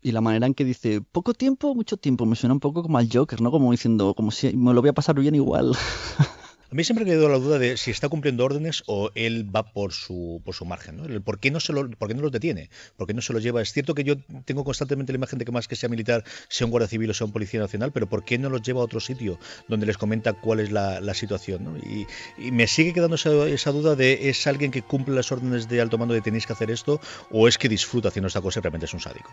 Y 0.03 0.11
la 0.11 0.21
manera 0.21 0.45
en 0.45 0.53
que 0.53 0.65
dice 0.65 1.01
poco 1.01 1.33
tiempo, 1.33 1.73
mucho 1.73 1.97
tiempo, 1.97 2.25
me 2.25 2.35
suena 2.35 2.53
un 2.53 2.59
poco 2.59 2.83
como 2.83 2.97
al 2.97 3.09
Joker, 3.11 3.41
¿no? 3.41 3.51
Como 3.51 3.71
diciendo, 3.71 4.13
como 4.13 4.31
si 4.31 4.55
me 4.55 4.73
lo 4.73 4.81
voy 4.81 4.89
a 4.89 4.93
pasar 4.93 5.19
bien 5.19 5.35
igual. 5.35 5.73
A 6.73 6.75
mí 6.75 6.83
siempre 6.83 7.05
me 7.05 7.11
quedado 7.11 7.29
la 7.29 7.37
duda 7.37 7.59
de 7.59 7.77
si 7.77 7.91
está 7.91 8.09
cumpliendo 8.09 8.43
órdenes 8.43 8.81
o 8.87 9.11
él 9.13 9.55
va 9.55 9.61
por 9.73 9.93
su, 9.93 10.41
por 10.43 10.55
su 10.55 10.65
margen. 10.65 10.97
¿no? 10.97 11.21
¿Por, 11.21 11.37
qué 11.37 11.51
no 11.51 11.59
se 11.59 11.71
lo, 11.71 11.87
¿Por 11.87 12.07
qué 12.07 12.15
no 12.15 12.23
los 12.23 12.31
detiene? 12.31 12.71
¿Por 12.97 13.05
qué 13.05 13.13
no 13.13 13.21
se 13.21 13.31
los 13.31 13.43
lleva? 13.43 13.61
Es 13.61 13.71
cierto 13.71 13.93
que 13.93 14.03
yo 14.03 14.15
tengo 14.45 14.63
constantemente 14.63 15.13
la 15.13 15.17
imagen 15.17 15.37
de 15.37 15.45
que 15.45 15.51
más 15.51 15.67
que 15.67 15.75
sea 15.75 15.87
militar, 15.87 16.23
sea 16.49 16.65
un 16.65 16.71
guardia 16.71 16.87
civil 16.87 17.11
o 17.11 17.13
sea 17.13 17.25
un 17.25 17.31
policía 17.31 17.59
nacional, 17.59 17.91
pero 17.91 18.09
¿por 18.09 18.25
qué 18.25 18.39
no 18.39 18.49
los 18.49 18.63
lleva 18.63 18.81
a 18.81 18.85
otro 18.85 18.99
sitio 18.99 19.37
donde 19.67 19.85
les 19.85 19.99
comenta 19.99 20.33
cuál 20.33 20.61
es 20.61 20.71
la, 20.71 21.13
situación? 21.13 21.63
¿no? 21.63 21.77
Y, 21.77 22.07
me 22.51 22.65
sigue 22.65 22.91
quedando 22.91 23.17
esa, 23.17 23.71
duda 23.71 23.95
de 23.95 24.29
¿es 24.29 24.47
alguien 24.47 24.71
que 24.71 24.81
cumple 24.81 25.13
las 25.13 25.31
órdenes 25.31 25.69
de 25.69 25.79
alto 25.79 25.99
mando 25.99 26.15
de 26.15 26.21
tenéis 26.21 26.47
que 26.47 26.53
hacer 26.53 26.71
esto 26.71 26.99
o 27.29 27.47
es 27.47 27.59
que 27.59 27.69
disfruta 27.69 28.07
haciendo 28.07 28.29
esta 28.29 28.41
cosa 28.41 28.61
y 28.61 28.63
realmente 28.63 28.87
es 28.87 28.93
un 28.95 28.99
sádico? 28.99 29.29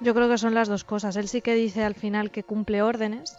Yo 0.00 0.14
creo 0.14 0.28
que 0.28 0.38
son 0.38 0.54
las 0.54 0.68
dos 0.68 0.84
cosas. 0.84 1.16
Él 1.16 1.28
sí 1.28 1.40
que 1.40 1.54
dice 1.54 1.84
al 1.84 1.94
final 1.94 2.30
que 2.30 2.42
cumple 2.42 2.82
órdenes, 2.82 3.38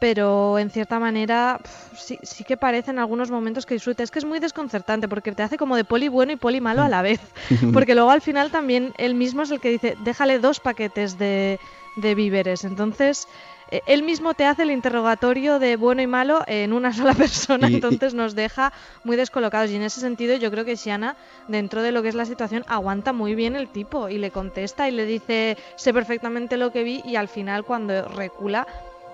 pero 0.00 0.58
en 0.58 0.70
cierta 0.70 0.98
manera 0.98 1.60
sí, 1.96 2.18
sí, 2.22 2.44
que 2.44 2.56
parece 2.56 2.92
en 2.92 2.98
algunos 2.98 3.30
momentos 3.30 3.66
que 3.66 3.74
disfruta. 3.74 4.02
Es 4.02 4.10
que 4.10 4.20
es 4.20 4.24
muy 4.24 4.38
desconcertante 4.38 5.08
porque 5.08 5.32
te 5.32 5.42
hace 5.42 5.58
como 5.58 5.76
de 5.76 5.84
poli 5.84 6.08
bueno 6.08 6.32
y 6.32 6.36
poli 6.36 6.60
malo 6.60 6.82
a 6.82 6.88
la 6.88 7.02
vez. 7.02 7.20
Porque 7.72 7.94
luego 7.94 8.10
al 8.10 8.20
final 8.20 8.50
también 8.50 8.92
él 8.96 9.14
mismo 9.14 9.42
es 9.42 9.50
el 9.50 9.60
que 9.60 9.70
dice, 9.70 9.96
déjale 10.04 10.38
dos 10.38 10.60
paquetes 10.60 11.18
de, 11.18 11.58
de 11.96 12.14
víveres. 12.14 12.64
Entonces, 12.64 13.26
él 13.70 14.02
mismo 14.02 14.34
te 14.34 14.44
hace 14.44 14.62
el 14.62 14.70
interrogatorio 14.70 15.58
de 15.58 15.76
bueno 15.76 16.02
y 16.02 16.06
malo 16.06 16.42
en 16.46 16.72
una 16.72 16.92
sola 16.94 17.14
persona, 17.14 17.68
entonces 17.68 18.14
nos 18.14 18.34
deja 18.34 18.72
muy 19.04 19.16
descolocados. 19.16 19.70
Y 19.70 19.76
en 19.76 19.82
ese 19.82 20.00
sentido 20.00 20.36
yo 20.36 20.50
creo 20.50 20.64
que 20.64 20.76
Siana, 20.76 21.16
dentro 21.48 21.82
de 21.82 21.92
lo 21.92 22.02
que 22.02 22.08
es 22.08 22.14
la 22.14 22.24
situación, 22.24 22.64
aguanta 22.68 23.12
muy 23.12 23.34
bien 23.34 23.56
el 23.56 23.68
tipo 23.68 24.08
y 24.08 24.18
le 24.18 24.30
contesta 24.30 24.88
y 24.88 24.92
le 24.92 25.04
dice, 25.04 25.56
sé 25.76 25.92
perfectamente 25.92 26.56
lo 26.56 26.72
que 26.72 26.82
vi 26.82 27.02
y 27.04 27.16
al 27.16 27.28
final 27.28 27.64
cuando 27.64 28.08
recula 28.08 28.66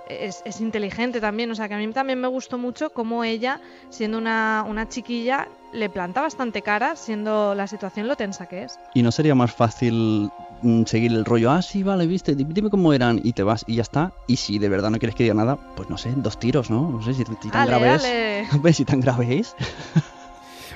es, 0.08 0.42
es, 0.44 0.60
inteligente 0.60 1.20
también, 1.20 1.50
o 1.50 1.54
sea 1.54 1.68
que 1.68 1.74
a 1.74 1.78
mí 1.78 1.86
también 1.92 2.20
me 2.20 2.28
gustó 2.28 2.58
mucho 2.58 2.90
cómo 2.90 3.24
ella, 3.24 3.60
siendo 3.90 4.18
una, 4.18 4.64
una 4.68 4.88
chiquilla, 4.88 5.48
le 5.72 5.88
planta 5.88 6.20
bastante 6.20 6.62
cara, 6.62 6.96
siendo 6.96 7.54
la 7.54 7.66
situación 7.66 8.06
lo 8.08 8.16
tensa 8.16 8.46
que 8.46 8.64
es. 8.64 8.78
¿Y 8.94 9.02
no 9.02 9.10
sería 9.10 9.34
más 9.34 9.52
fácil 9.52 10.30
mm, 10.62 10.84
seguir 10.84 11.12
el 11.12 11.24
rollo? 11.24 11.50
Ah, 11.50 11.62
sí, 11.62 11.82
vale, 11.82 12.06
viste, 12.06 12.34
dime 12.34 12.70
cómo 12.70 12.92
eran 12.92 13.20
y 13.22 13.32
te 13.32 13.42
vas 13.42 13.64
y 13.66 13.76
ya 13.76 13.82
está. 13.82 14.12
Y 14.26 14.36
si 14.36 14.58
de 14.58 14.68
verdad 14.68 14.90
no 14.90 14.98
quieres 14.98 15.16
que 15.16 15.24
diga 15.24 15.34
nada, 15.34 15.56
pues 15.76 15.90
no 15.90 15.98
sé, 15.98 16.12
dos 16.16 16.38
tiros, 16.38 16.70
¿no? 16.70 16.90
No 16.90 17.02
sé 17.02 17.14
si, 17.14 17.24
si 17.24 17.50
tan 17.50 17.66
grave 17.66 17.94
es. 17.94 18.76
si 18.76 18.84
tan 18.84 19.00
grave 19.00 19.38
es. 19.38 19.54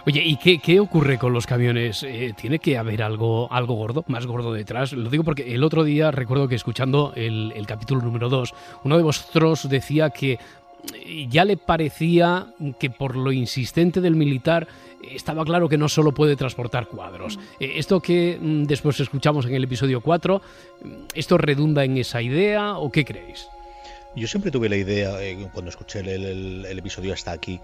Oye, 0.08 0.22
¿y 0.24 0.36
qué, 0.36 0.58
qué, 0.58 0.80
ocurre 0.80 1.18
con 1.18 1.34
los 1.34 1.46
camiones? 1.46 2.02
Eh, 2.02 2.32
¿Tiene 2.34 2.60
que 2.60 2.78
haber 2.78 3.02
algo, 3.02 3.46
algo 3.52 3.74
gordo, 3.74 4.06
más 4.08 4.24
gordo 4.24 4.54
detrás? 4.54 4.94
Lo 4.94 5.10
digo 5.10 5.22
porque 5.22 5.54
el 5.54 5.62
otro 5.62 5.84
día 5.84 6.10
recuerdo 6.10 6.48
que 6.48 6.54
escuchando 6.54 7.12
el, 7.14 7.52
el 7.54 7.66
capítulo 7.66 8.00
número 8.00 8.30
2, 8.30 8.54
uno 8.84 8.96
de 8.96 9.02
vosotros 9.02 9.68
decía 9.68 10.08
que 10.08 10.38
ya 11.28 11.44
le 11.44 11.58
parecía 11.58 12.46
que 12.80 12.88
por 12.88 13.16
lo 13.16 13.32
insistente 13.32 14.00
del 14.00 14.16
militar 14.16 14.66
estaba 15.02 15.44
claro 15.44 15.68
que 15.68 15.76
no 15.76 15.90
solo 15.90 16.12
puede 16.12 16.36
transportar 16.36 16.88
cuadros. 16.88 17.36
Mm. 17.36 17.40
Eh, 17.60 17.72
esto 17.76 18.00
que 18.00 18.38
mm, 18.40 18.62
después 18.62 18.98
escuchamos 19.00 19.44
en 19.44 19.56
el 19.56 19.64
episodio 19.64 20.00
4, 20.00 20.40
¿esto 21.12 21.36
redunda 21.36 21.84
en 21.84 21.98
esa 21.98 22.22
idea 22.22 22.78
o 22.78 22.90
qué 22.90 23.04
creéis? 23.04 23.46
Yo 24.16 24.26
siempre 24.26 24.50
tuve 24.50 24.68
la 24.68 24.76
idea, 24.76 25.22
eh, 25.22 25.36
cuando 25.52 25.68
escuché 25.68 26.00
el, 26.00 26.64
episodio 26.78 27.12
hasta 27.12 27.32
aquí, 27.32 27.60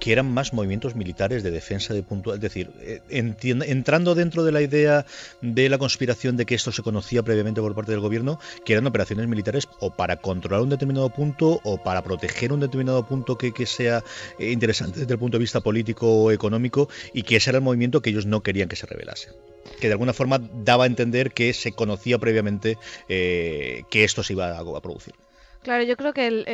que 0.00 0.12
eran 0.12 0.32
más 0.32 0.52
movimientos 0.52 0.94
militares 0.94 1.42
de 1.42 1.50
defensa 1.50 1.94
de 1.94 2.02
punto, 2.02 2.34
es 2.34 2.40
decir, 2.40 2.70
eh, 2.80 3.00
entrando 3.10 4.14
dentro 4.14 4.44
de 4.44 4.52
la 4.52 4.62
idea 4.62 5.04
de 5.40 5.68
la 5.68 5.78
conspiración 5.78 6.36
de 6.36 6.46
que 6.46 6.54
esto 6.54 6.72
se 6.72 6.82
conocía 6.82 7.22
previamente 7.22 7.60
por 7.60 7.74
parte 7.74 7.92
del 7.92 8.00
gobierno, 8.00 8.38
que 8.64 8.72
eran 8.72 8.86
operaciones 8.86 9.28
militares 9.28 9.68
o 9.80 9.90
para 9.90 10.16
controlar 10.16 10.62
un 10.62 10.70
determinado 10.70 11.10
punto 11.10 11.60
o 11.64 11.82
para 11.82 12.02
proteger 12.02 12.52
un 12.52 12.60
determinado 12.60 13.06
punto 13.06 13.36
que, 13.36 13.52
que 13.52 13.66
sea 13.66 14.02
eh, 14.38 14.50
interesante 14.50 15.00
desde 15.00 15.12
el 15.12 15.18
punto 15.18 15.36
de 15.38 15.42
vista 15.42 15.60
político 15.60 16.06
o 16.06 16.30
económico 16.30 16.88
y 17.12 17.22
que 17.22 17.36
ese 17.36 17.50
era 17.50 17.58
el 17.58 17.64
movimiento 17.64 18.00
que 18.00 18.10
ellos 18.10 18.26
no 18.26 18.42
querían 18.42 18.68
que 18.68 18.76
se 18.76 18.86
revelase 18.86 19.30
que 19.80 19.88
de 19.88 19.92
alguna 19.92 20.12
forma 20.12 20.38
daba 20.38 20.84
a 20.84 20.86
entender 20.86 21.32
que 21.32 21.52
se 21.54 21.72
conocía 21.72 22.18
previamente 22.18 22.76
que 23.08 23.84
esto 23.92 24.22
se 24.22 24.34
iba 24.34 24.58
a 24.58 24.80
producir. 24.82 25.14
Claro, 25.64 25.82
yo 25.82 25.96
creo 25.96 26.12
que 26.12 26.26
el, 26.26 26.44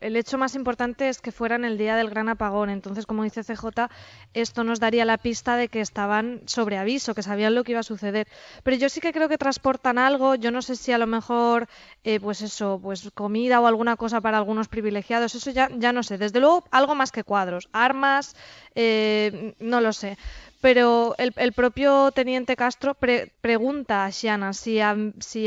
el, 0.00 0.16
hecho 0.16 0.38
más 0.38 0.54
importante 0.54 1.10
es 1.10 1.20
que 1.20 1.30
fuera 1.30 1.56
en 1.56 1.64
el 1.66 1.76
día 1.76 1.94
del 1.94 2.08
gran 2.08 2.30
apagón. 2.30 2.70
Entonces, 2.70 3.04
como 3.04 3.22
dice 3.22 3.44
CJ, 3.44 3.90
esto 4.32 4.64
nos 4.64 4.80
daría 4.80 5.04
la 5.04 5.18
pista 5.18 5.56
de 5.56 5.68
que 5.68 5.82
estaban 5.82 6.40
sobre 6.46 6.78
aviso, 6.78 7.14
que 7.14 7.22
sabían 7.22 7.54
lo 7.54 7.64
que 7.64 7.72
iba 7.72 7.80
a 7.80 7.82
suceder. 7.82 8.26
Pero 8.62 8.78
yo 8.78 8.88
sí 8.88 9.02
que 9.02 9.12
creo 9.12 9.28
que 9.28 9.36
transportan 9.36 9.98
algo. 9.98 10.36
Yo 10.36 10.50
no 10.50 10.62
sé 10.62 10.74
si 10.74 10.90
a 10.90 10.96
lo 10.96 11.06
mejor, 11.06 11.68
eh, 12.02 12.18
pues 12.18 12.40
eso, 12.40 12.80
pues 12.82 13.10
comida 13.12 13.60
o 13.60 13.66
alguna 13.66 13.96
cosa 13.96 14.22
para 14.22 14.38
algunos 14.38 14.68
privilegiados. 14.68 15.34
Eso 15.34 15.50
ya, 15.50 15.68
ya 15.76 15.92
no 15.92 16.02
sé. 16.02 16.16
Desde 16.16 16.40
luego, 16.40 16.64
algo 16.70 16.94
más 16.94 17.12
que 17.12 17.24
cuadros. 17.24 17.68
Armas, 17.72 18.36
eh, 18.74 19.54
no 19.60 19.80
lo 19.80 19.92
sé 19.92 20.16
pero 20.64 21.14
el, 21.18 21.52
propio 21.52 22.10
teniente 22.12 22.56
Castro 22.56 22.96
pregunta 23.42 24.06
a 24.06 24.08
Shiana 24.08 24.54
si, 24.54 24.78
si, 25.20 25.46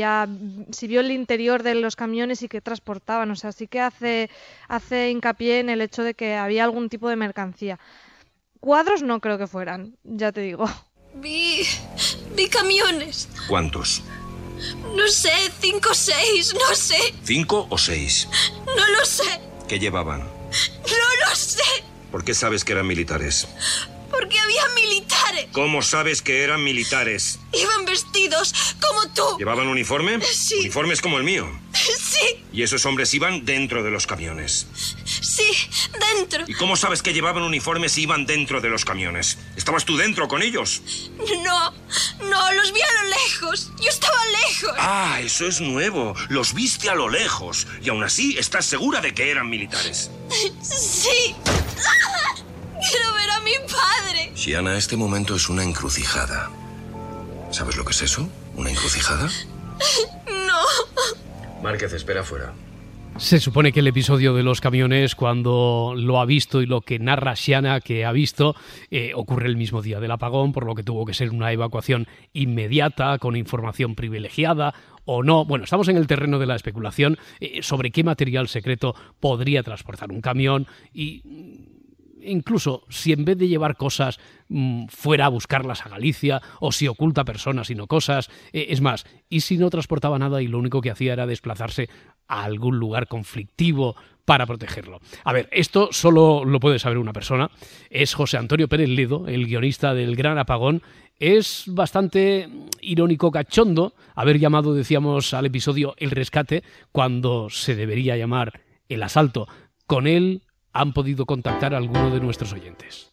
si, 0.70 0.86
vio 0.86 1.00
el 1.00 1.10
interior 1.10 1.64
de 1.64 1.74
los 1.74 1.96
camiones 1.96 2.42
y 2.42 2.48
qué 2.48 2.60
transportaban. 2.60 3.28
O 3.32 3.34
sea, 3.34 3.50
sí 3.50 3.66
que 3.66 3.80
hace, 3.80 4.30
hace 4.68 5.10
hincapié 5.10 5.58
en 5.58 5.70
el 5.70 5.80
hecho 5.80 6.04
de 6.04 6.14
que 6.14 6.36
había 6.36 6.62
algún 6.62 6.88
tipo 6.88 7.08
de 7.08 7.16
mercancía. 7.16 7.80
Cuadros 8.60 9.02
no 9.02 9.18
creo 9.18 9.38
que 9.38 9.48
fueran, 9.48 9.96
ya 10.04 10.30
te 10.30 10.42
digo. 10.42 10.66
Vi. 11.14 11.64
vi 12.36 12.48
camiones. 12.48 13.28
¿Cuántos? 13.48 14.04
No 14.94 15.08
sé, 15.08 15.32
cinco 15.58 15.90
o 15.90 15.94
seis, 15.94 16.54
no 16.54 16.76
sé. 16.76 17.12
¿Cinco 17.24 17.66
o 17.70 17.76
seis? 17.76 18.28
No 18.64 18.86
lo 18.86 19.04
sé. 19.04 19.40
¿Qué 19.66 19.80
llevaban? 19.80 20.20
No 20.20 21.26
lo 21.26 21.34
sé. 21.34 21.88
¿Por 22.10 22.24
qué 22.24 22.34
sabes 22.34 22.64
que 22.64 22.72
eran 22.72 22.86
militares? 22.86 23.48
Porque 24.10 24.38
había 24.38 24.66
militares. 24.74 25.48
¿Cómo 25.52 25.82
sabes 25.82 26.22
que 26.22 26.42
eran 26.42 26.64
militares? 26.64 27.38
Iban 27.52 27.84
vestidos 27.84 28.54
como 28.80 29.08
tú. 29.12 29.38
¿Llevaban 29.38 29.68
uniforme? 29.68 30.20
Sí. 30.22 30.56
Uniformes 30.60 31.00
como 31.02 31.18
el 31.18 31.24
mío. 31.24 31.48
Sí. 31.72 32.42
¿Y 32.52 32.62
esos 32.62 32.86
hombres 32.86 33.12
iban 33.12 33.44
dentro 33.44 33.82
de 33.82 33.90
los 33.90 34.06
camiones? 34.06 34.66
Sí, 35.04 35.44
dentro. 36.16 36.44
¿Y 36.46 36.54
cómo 36.54 36.76
sabes 36.76 37.02
que 37.02 37.12
llevaban 37.12 37.42
uniformes 37.42 37.98
y 37.98 38.02
iban 38.02 38.24
dentro 38.24 38.60
de 38.60 38.70
los 38.70 38.84
camiones? 38.84 39.38
¿Estabas 39.56 39.84
tú 39.84 39.96
dentro 39.96 40.26
con 40.26 40.42
ellos? 40.42 40.82
No, 41.44 41.72
no, 42.24 42.52
los 42.52 42.72
vi 42.72 42.80
a 42.80 43.02
lo 43.02 43.08
lejos. 43.10 43.70
Yo 43.80 43.90
estaba 43.90 44.18
lejos. 44.48 44.74
Ah, 44.78 45.20
eso 45.22 45.46
es 45.46 45.60
nuevo. 45.60 46.14
Los 46.30 46.54
viste 46.54 46.88
a 46.88 46.94
lo 46.94 47.08
lejos. 47.10 47.66
Y 47.82 47.90
aún 47.90 48.02
así 48.02 48.36
estás 48.38 48.64
segura 48.64 49.00
de 49.02 49.12
que 49.12 49.30
eran 49.30 49.48
militares. 49.50 50.10
Sí. 50.62 51.36
Quiero 52.90 53.12
ver 53.14 53.30
a 53.30 53.40
mi 53.40 53.52
padre. 53.66 54.32
Shiana, 54.34 54.76
este 54.76 54.96
momento 54.96 55.36
es 55.36 55.48
una 55.48 55.62
encrucijada. 55.62 56.50
¿Sabes 57.50 57.76
lo 57.76 57.84
que 57.84 57.92
es 57.92 58.02
eso? 58.02 58.28
¿Una 58.56 58.70
encrucijada? 58.70 59.28
No. 60.26 61.62
Márquez, 61.62 61.92
espera 61.92 62.20
afuera. 62.20 62.52
Se 63.18 63.40
supone 63.40 63.72
que 63.72 63.80
el 63.80 63.88
episodio 63.88 64.32
de 64.32 64.44
los 64.44 64.60
camiones, 64.60 65.16
cuando 65.16 65.92
lo 65.96 66.20
ha 66.20 66.24
visto 66.24 66.62
y 66.62 66.66
lo 66.66 66.82
que 66.82 67.00
narra 67.00 67.34
Shiana 67.34 67.80
que 67.80 68.04
ha 68.04 68.12
visto, 68.12 68.54
eh, 68.92 69.10
ocurre 69.12 69.48
el 69.48 69.56
mismo 69.56 69.82
día 69.82 69.98
del 69.98 70.12
apagón, 70.12 70.52
por 70.52 70.64
lo 70.64 70.76
que 70.76 70.84
tuvo 70.84 71.04
que 71.04 71.14
ser 71.14 71.30
una 71.30 71.50
evacuación 71.50 72.06
inmediata, 72.32 73.18
con 73.18 73.34
información 73.34 73.96
privilegiada 73.96 74.72
o 75.04 75.24
no. 75.24 75.44
Bueno, 75.44 75.64
estamos 75.64 75.88
en 75.88 75.96
el 75.96 76.06
terreno 76.06 76.38
de 76.38 76.46
la 76.46 76.54
especulación 76.54 77.18
eh, 77.40 77.60
sobre 77.62 77.90
qué 77.90 78.04
material 78.04 78.46
secreto 78.46 78.94
podría 79.18 79.64
transportar 79.64 80.12
un 80.12 80.20
camión 80.20 80.68
y 80.94 81.67
incluso 82.28 82.84
si 82.88 83.12
en 83.12 83.24
vez 83.24 83.38
de 83.38 83.48
llevar 83.48 83.76
cosas 83.76 84.18
mm, 84.48 84.86
fuera 84.88 85.26
a 85.26 85.30
buscarlas 85.30 85.84
a 85.84 85.88
Galicia, 85.88 86.40
o 86.60 86.72
si 86.72 86.88
oculta 86.88 87.24
personas 87.24 87.70
y 87.70 87.74
no 87.74 87.86
cosas, 87.86 88.30
eh, 88.52 88.66
es 88.70 88.80
más, 88.80 89.06
y 89.28 89.40
si 89.40 89.58
no 89.58 89.70
transportaba 89.70 90.18
nada 90.18 90.42
y 90.42 90.46
lo 90.46 90.58
único 90.58 90.80
que 90.80 90.90
hacía 90.90 91.12
era 91.12 91.26
desplazarse 91.26 91.88
a 92.26 92.44
algún 92.44 92.78
lugar 92.78 93.08
conflictivo 93.08 93.96
para 94.24 94.46
protegerlo. 94.46 95.00
A 95.24 95.32
ver, 95.32 95.48
esto 95.52 95.88
solo 95.90 96.44
lo 96.44 96.60
puede 96.60 96.78
saber 96.78 96.98
una 96.98 97.14
persona, 97.14 97.50
es 97.88 98.12
José 98.14 98.36
Antonio 98.36 98.68
Pérez 98.68 98.90
Ledo, 98.90 99.26
el 99.26 99.46
guionista 99.46 99.94
del 99.94 100.16
Gran 100.16 100.38
Apagón, 100.38 100.82
es 101.18 101.64
bastante 101.66 102.48
irónico 102.80 103.32
cachondo 103.32 103.94
haber 104.14 104.38
llamado, 104.38 104.74
decíamos, 104.74 105.34
al 105.34 105.46
episodio 105.46 105.94
El 105.96 106.10
Rescate 106.10 106.62
cuando 106.92 107.50
se 107.50 107.74
debería 107.74 108.16
llamar 108.16 108.60
El 108.88 109.02
Asalto. 109.02 109.48
Con 109.86 110.06
él 110.06 110.42
han 110.72 110.92
podido 110.92 111.26
contactar 111.26 111.74
a 111.74 111.78
alguno 111.78 112.10
de 112.10 112.20
nuestros 112.20 112.52
oyentes. 112.52 113.12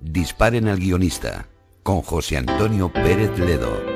Disparen 0.00 0.68
al 0.68 0.78
guionista 0.78 1.46
con 1.82 2.02
José 2.02 2.36
Antonio 2.36 2.92
Pérez 2.92 3.38
Ledo. 3.38 3.94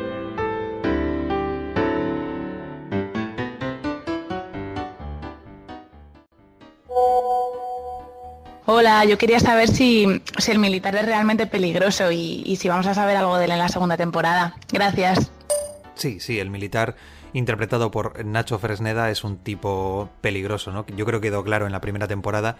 Hola, 8.71 9.05
yo 9.07 9.17
quería 9.17 9.41
saber 9.41 9.69
si, 9.69 10.05
el 10.47 10.59
militar 10.59 10.95
es 10.97 11.07
realmente 11.07 11.47
peligroso 11.47 12.13
y, 12.13 12.43
y 12.45 12.57
si 12.57 12.69
vamos 12.69 12.87
a 12.87 12.95
saber 12.95 13.17
algo 13.17 13.39
de 13.39 13.47
él 13.47 13.53
en 13.53 13.59
la 13.59 13.69
segunda 13.69 13.97
temporada. 13.97 14.55
Gracias. 14.71 15.31
Sí, 15.95 16.21
sí, 16.21 16.39
el 16.39 16.51
militar 16.51 16.95
interpretado 17.33 17.91
por 17.91 18.25
Nacho 18.25 18.59
Fresneda, 18.59 19.11
es 19.11 19.25
un 19.25 19.39
tipo 19.39 20.11
peligroso, 20.21 20.73
¿no? 20.73 20.87
Yo 20.87 21.05
creo 21.05 21.21
que 21.21 21.29
quedó 21.29 21.45
claro 21.45 21.67
en 21.67 21.73
la 21.73 21.81
primera 21.81 22.09
temporada 22.09 22.57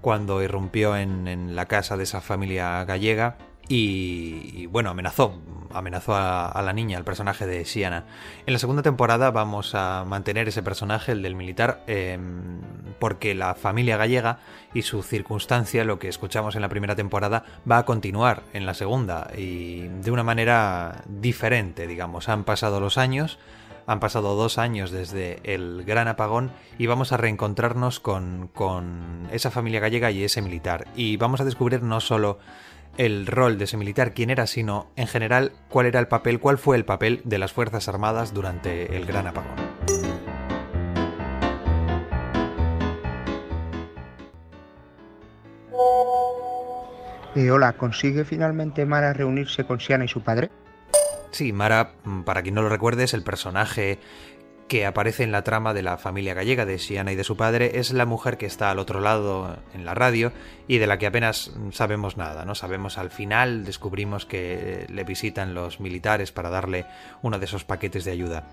cuando 0.00 0.42
irrumpió 0.42 0.96
en, 0.96 1.56
la 1.56 1.66
casa 1.66 1.96
de 1.96 2.04
esa 2.04 2.20
familia 2.20 2.84
gallega 2.84 3.36
y, 3.68 4.66
bueno, 4.66 4.90
amenazó, 4.90 5.40
amenazó 5.72 6.14
a, 6.14 6.60
la 6.62 6.72
niña, 6.72 6.98
al 6.98 7.04
personaje 7.04 7.46
de 7.46 7.64
Siana. 7.64 8.04
En 8.44 8.52
la 8.52 8.58
segunda 8.58 8.82
temporada 8.82 9.30
vamos 9.30 9.74
a 9.74 10.04
mantener 10.04 10.48
ese 10.48 10.62
personaje, 10.62 11.12
el 11.12 11.22
del 11.22 11.36
militar, 11.36 11.82
em, 11.86 12.60
porque 12.98 13.34
la 13.34 13.54
familia 13.54 13.96
gallega 13.96 14.40
y 14.74 14.82
su 14.82 15.02
circunstancia, 15.02 15.84
lo 15.84 15.98
que 15.98 16.08
escuchamos 16.08 16.56
en 16.56 16.62
la 16.62 16.68
primera 16.68 16.96
temporada, 16.96 17.44
va 17.70 17.78
a 17.78 17.84
continuar 17.84 18.42
en 18.52 18.66
la 18.66 18.74
segunda 18.74 19.30
y 19.36 19.82
de 19.88 20.10
una 20.10 20.24
manera 20.24 21.02
diferente, 21.06 21.86
digamos. 21.86 22.28
Han 22.28 22.44
pasado 22.44 22.80
los 22.80 22.98
años, 22.98 23.38
han 23.86 24.00
pasado 24.00 24.36
dos 24.36 24.58
años 24.58 24.90
desde 24.90 25.40
el 25.44 25.84
gran 25.84 26.08
apagón 26.08 26.50
y 26.78 26.86
vamos 26.86 27.12
a 27.12 27.16
reencontrarnos 27.16 28.00
con, 28.00 28.48
con 28.54 29.28
esa 29.32 29.50
familia 29.50 29.80
gallega 29.80 30.10
y 30.10 30.24
ese 30.24 30.42
militar. 30.42 30.86
Y 30.96 31.16
vamos 31.16 31.40
a 31.40 31.44
descubrir 31.44 31.82
no 31.82 32.00
solo 32.00 32.38
el 32.98 33.26
rol 33.26 33.58
de 33.58 33.64
ese 33.64 33.76
militar, 33.76 34.12
quién 34.12 34.30
era, 34.30 34.46
sino 34.46 34.88
en 34.96 35.06
general 35.06 35.52
cuál 35.68 35.86
era 35.86 36.00
el 36.00 36.08
papel, 36.08 36.40
cuál 36.40 36.58
fue 36.58 36.76
el 36.76 36.84
papel 36.84 37.22
de 37.24 37.38
las 37.38 37.52
Fuerzas 37.52 37.88
Armadas 37.88 38.34
durante 38.34 38.96
el 38.96 39.06
gran 39.06 39.26
apagón. 39.26 39.56
Eh, 47.34 47.50
hola, 47.50 47.72
¿consigue 47.72 48.26
finalmente 48.26 48.84
Mara 48.84 49.14
reunirse 49.14 49.64
con 49.64 49.80
Siana 49.80 50.04
y 50.04 50.08
su 50.08 50.20
padre? 50.20 50.50
Sí, 51.30 51.52
Mara, 51.52 51.94
mm, 52.04 52.22
para 52.22 52.42
quien 52.42 52.54
no 52.54 52.62
lo 52.62 52.68
recuerde, 52.68 53.04
es 53.04 53.14
el 53.14 53.22
personaje 53.22 53.98
que 54.68 54.86
aparece 54.86 55.22
en 55.22 55.32
la 55.32 55.44
trama 55.44 55.74
de 55.74 55.82
la 55.82 55.98
familia 55.98 56.34
gallega 56.34 56.64
de 56.64 56.78
Siana 56.78 57.12
y 57.12 57.16
de 57.16 57.24
su 57.24 57.36
padre 57.36 57.78
es 57.78 57.92
la 57.92 58.06
mujer 58.06 58.38
que 58.38 58.46
está 58.46 58.70
al 58.70 58.78
otro 58.78 59.00
lado 59.00 59.58
en 59.74 59.84
la 59.84 59.94
radio 59.94 60.32
y 60.66 60.78
de 60.78 60.86
la 60.86 60.98
que 60.98 61.06
apenas 61.06 61.52
sabemos 61.72 62.16
nada, 62.16 62.46
¿no? 62.46 62.54
Sabemos 62.54 62.96
al 62.96 63.10
final, 63.10 63.64
descubrimos 63.64 64.24
que 64.24 64.86
le 64.88 65.04
visitan 65.04 65.52
los 65.52 65.80
militares 65.80 66.32
para 66.32 66.48
darle 66.48 66.86
uno 67.20 67.38
de 67.38 67.44
esos 67.44 67.64
paquetes 67.64 68.04
de 68.04 68.12
ayuda. 68.12 68.48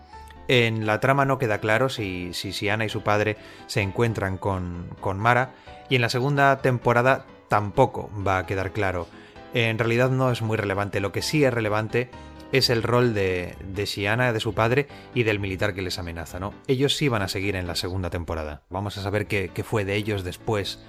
En 0.49 0.85
la 0.85 0.99
trama 0.99 1.25
no 1.25 1.37
queda 1.37 1.59
claro 1.59 1.87
si, 1.87 2.33
si 2.33 2.51
Siana 2.51 2.83
y 2.83 2.89
su 2.89 3.01
padre 3.01 3.37
se 3.67 3.81
encuentran 3.81 4.37
con 4.37 5.19
Mara 5.19 5.53
y 5.89 5.95
en 5.95 6.01
la 6.01 6.09
segunda 6.09 6.57
temporada 6.57 7.25
tampoco 7.47 8.09
va 8.27 8.39
a 8.39 8.45
quedar 8.45 8.71
claro. 8.71 9.07
En 9.53 9.79
realidad 9.79 10.11
no 10.11 10.31
es 10.31 10.41
muy 10.41 10.57
relevante, 10.57 10.99
lo 10.99 11.11
que 11.11 11.21
sí 11.21 11.43
es 11.43 11.53
relevante 11.53 12.09
es 12.51 12.69
el 12.69 12.83
rol 12.83 13.13
de, 13.13 13.55
de 13.73 13.85
Shiana, 13.85 14.33
de 14.33 14.39
su 14.39 14.53
padre 14.53 14.87
y 15.13 15.23
del 15.23 15.39
militar 15.39 15.73
que 15.73 15.81
les 15.81 15.99
amenaza, 15.99 16.39
¿no? 16.39 16.53
Ellos 16.67 16.95
sí 16.95 17.07
van 17.07 17.21
a 17.21 17.27
seguir 17.27 17.55
en 17.55 17.67
la 17.67 17.75
segunda 17.75 18.09
temporada. 18.09 18.63
Vamos 18.69 18.97
a 18.97 19.01
saber 19.01 19.27
qué, 19.27 19.51
qué 19.53 19.63
fue 19.63 19.85
de 19.85 19.95
ellos 19.95 20.23
después 20.23 20.79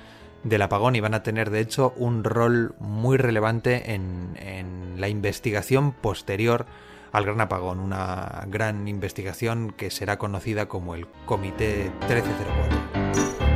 del 0.43 0.63
apagón 0.63 0.97
y 0.97 1.01
van 1.01 1.15
a 1.15 1.23
tener 1.23 1.51
de 1.51 1.61
hecho 1.61 1.93
un 1.97 2.25
rol 2.25 2.75
muy 2.79 3.19
relevante 3.19 3.93
en, 3.95 4.37
en 4.37 5.01
la 5.01 5.09
investigación 5.09 5.93
posterior 5.93 6.67
al 7.13 7.25
gran 7.25 7.41
apagón, 7.41 7.81
una 7.81 8.45
gran 8.47 8.87
investigación 8.89 9.73
que 9.77 9.91
será 9.91 10.19
conocida 10.19 10.67
como 10.67 10.95
el 10.95 11.07
Comité 11.27 11.91
1304. 12.09 13.50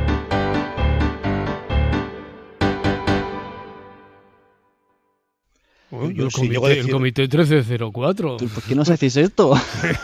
Uy, 6.01 6.15
el, 6.19 6.31
comité, 6.31 6.59
decir... 6.59 6.85
el, 6.85 6.91
comité, 6.91 7.21
1304. 7.23 8.37
¿Por 8.37 8.63
qué 8.63 8.75
nos 8.75 8.87
decís 8.87 9.15
esto? 9.17 9.53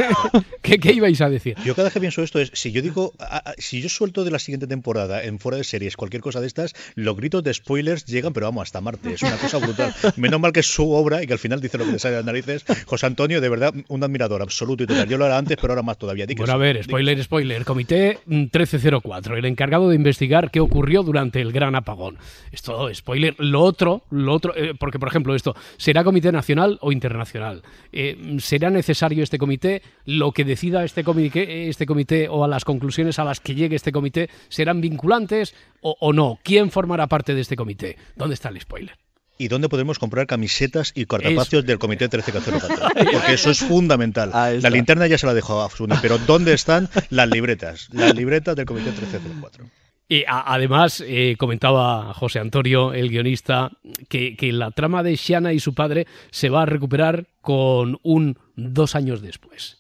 ¿Qué, 0.61 0.79
¿Qué, 0.79 0.93
ibais 0.93 1.21
a 1.21 1.29
decir? 1.29 1.55
Yo 1.65 1.75
cada 1.75 1.85
vez 1.85 1.93
que 1.93 1.99
pienso 1.99 2.23
esto 2.23 2.39
es, 2.39 2.51
si 2.53 2.71
yo 2.71 2.81
digo, 2.81 3.13
a, 3.19 3.37
a, 3.37 3.53
si 3.57 3.81
yo 3.81 3.89
suelto 3.89 4.23
de 4.23 4.31
la 4.31 4.39
siguiente 4.39 4.67
temporada 4.67 5.23
en 5.23 5.39
fuera 5.39 5.57
de 5.57 5.63
series 5.63 5.97
cualquier 5.97 6.21
cosa 6.21 6.41
de 6.41 6.47
estas, 6.47 6.73
los 6.95 7.15
gritos 7.15 7.43
de 7.43 7.53
spoilers 7.53 8.05
llegan, 8.05 8.33
pero 8.33 8.47
vamos, 8.47 8.63
hasta 8.63 8.81
Marte. 8.81 9.13
Es 9.13 9.21
una 9.21 9.37
cosa 9.37 9.57
brutal. 9.57 9.93
Menos 10.17 10.39
mal 10.39 10.51
que 10.51 10.61
es 10.61 10.67
su 10.67 10.91
obra 10.91 11.23
y 11.23 11.27
que 11.27 11.33
al 11.33 11.39
final 11.39 11.61
dice 11.61 11.77
lo 11.77 11.85
que 11.85 11.93
le 11.93 11.99
sale 11.99 12.15
de 12.15 12.19
las 12.19 12.25
narices. 12.25 12.65
José 12.85 13.05
Antonio, 13.05 13.41
de 13.41 13.49
verdad, 13.49 13.73
un 13.87 14.03
admirador 14.03 14.41
absoluto 14.41 14.83
y 14.83 14.87
total. 14.87 15.07
Yo 15.07 15.17
lo 15.17 15.25
era 15.25 15.37
antes, 15.37 15.57
pero 15.59 15.73
ahora 15.73 15.83
más 15.83 15.97
todavía. 15.97 16.25
Di 16.25 16.35
bueno, 16.35 16.53
a 16.53 16.57
ver, 16.57 16.83
spoiler, 16.83 17.17
di 17.17 17.23
spoiler. 17.23 17.65
Comité 17.65 18.19
1304, 18.25 19.37
el 19.37 19.45
encargado 19.45 19.89
de 19.89 19.95
investigar 19.95 20.51
qué 20.51 20.59
ocurrió 20.59 21.03
durante 21.03 21.41
el 21.41 21.51
gran 21.51 21.75
apagón. 21.75 22.17
Esto, 22.51 22.93
spoiler. 22.93 23.35
Lo 23.37 23.61
otro, 23.61 24.03
lo 24.11 24.33
otro, 24.33 24.55
eh, 24.55 24.73
porque 24.77 24.99
por 24.99 25.09
ejemplo 25.09 25.35
esto, 25.35 25.55
¿será 25.81 26.03
comité 26.03 26.31
nacional 26.31 26.77
o 26.81 26.91
internacional? 26.91 27.63
Eh, 27.91 28.37
¿Será 28.39 28.69
necesario 28.69 29.23
este 29.23 29.39
comité? 29.39 29.81
¿Lo 30.05 30.31
que 30.31 30.45
decida 30.45 30.83
este 30.83 31.03
comité, 31.03 31.69
este 31.69 31.87
comité 31.87 32.29
o 32.29 32.43
a 32.43 32.47
las 32.47 32.65
conclusiones 32.65 33.17
a 33.17 33.23
las 33.23 33.39
que 33.39 33.55
llegue 33.55 33.75
este 33.75 33.91
comité 33.91 34.29
serán 34.49 34.79
vinculantes 34.79 35.55
o, 35.81 35.97
o 35.99 36.13
no? 36.13 36.37
¿Quién 36.43 36.69
formará 36.69 37.07
parte 37.07 37.33
de 37.33 37.41
este 37.41 37.55
comité? 37.55 37.97
¿Dónde 38.15 38.35
está 38.35 38.49
el 38.49 38.61
spoiler? 38.61 38.95
y 39.39 39.47
dónde 39.47 39.69
podemos 39.69 39.97
comprar 39.97 40.27
camisetas 40.27 40.91
y 40.93 41.05
cortapacios 41.05 41.63
es... 41.63 41.65
del 41.65 41.79
Comité 41.79 42.05
1304. 42.05 42.89
Porque 43.11 43.33
eso 43.33 43.49
es 43.49 43.57
fundamental. 43.59 44.29
La 44.29 44.69
linterna 44.69 45.07
ya 45.07 45.17
se 45.17 45.25
la 45.25 45.33
dejó 45.33 45.61
a 45.61 45.65
Afsuni, 45.65 45.95
pero 45.99 46.19
¿dónde 46.19 46.53
están 46.53 46.89
las 47.09 47.27
libretas? 47.27 47.89
Las 47.91 48.13
libretas 48.13 48.55
del 48.55 48.67
Comité 48.67 48.91
1304. 48.91 49.65
Y 50.11 50.25
a, 50.27 50.43
además, 50.45 51.01
eh, 51.07 51.37
comentaba 51.39 52.13
José 52.13 52.39
Antonio, 52.39 52.91
el 52.91 53.07
guionista, 53.07 53.71
que, 54.09 54.35
la 54.51 54.71
trama 54.71 55.03
de 55.03 55.15
Shiana 55.15 55.53
y 55.53 55.61
su 55.61 55.73
padre 55.73 56.05
se 56.31 56.49
va 56.49 56.63
a 56.63 56.65
recuperar 56.65 57.27
con 57.39 57.97
un 58.03 58.37
dos 58.57 58.95
años 58.95 59.21
después. 59.21 59.77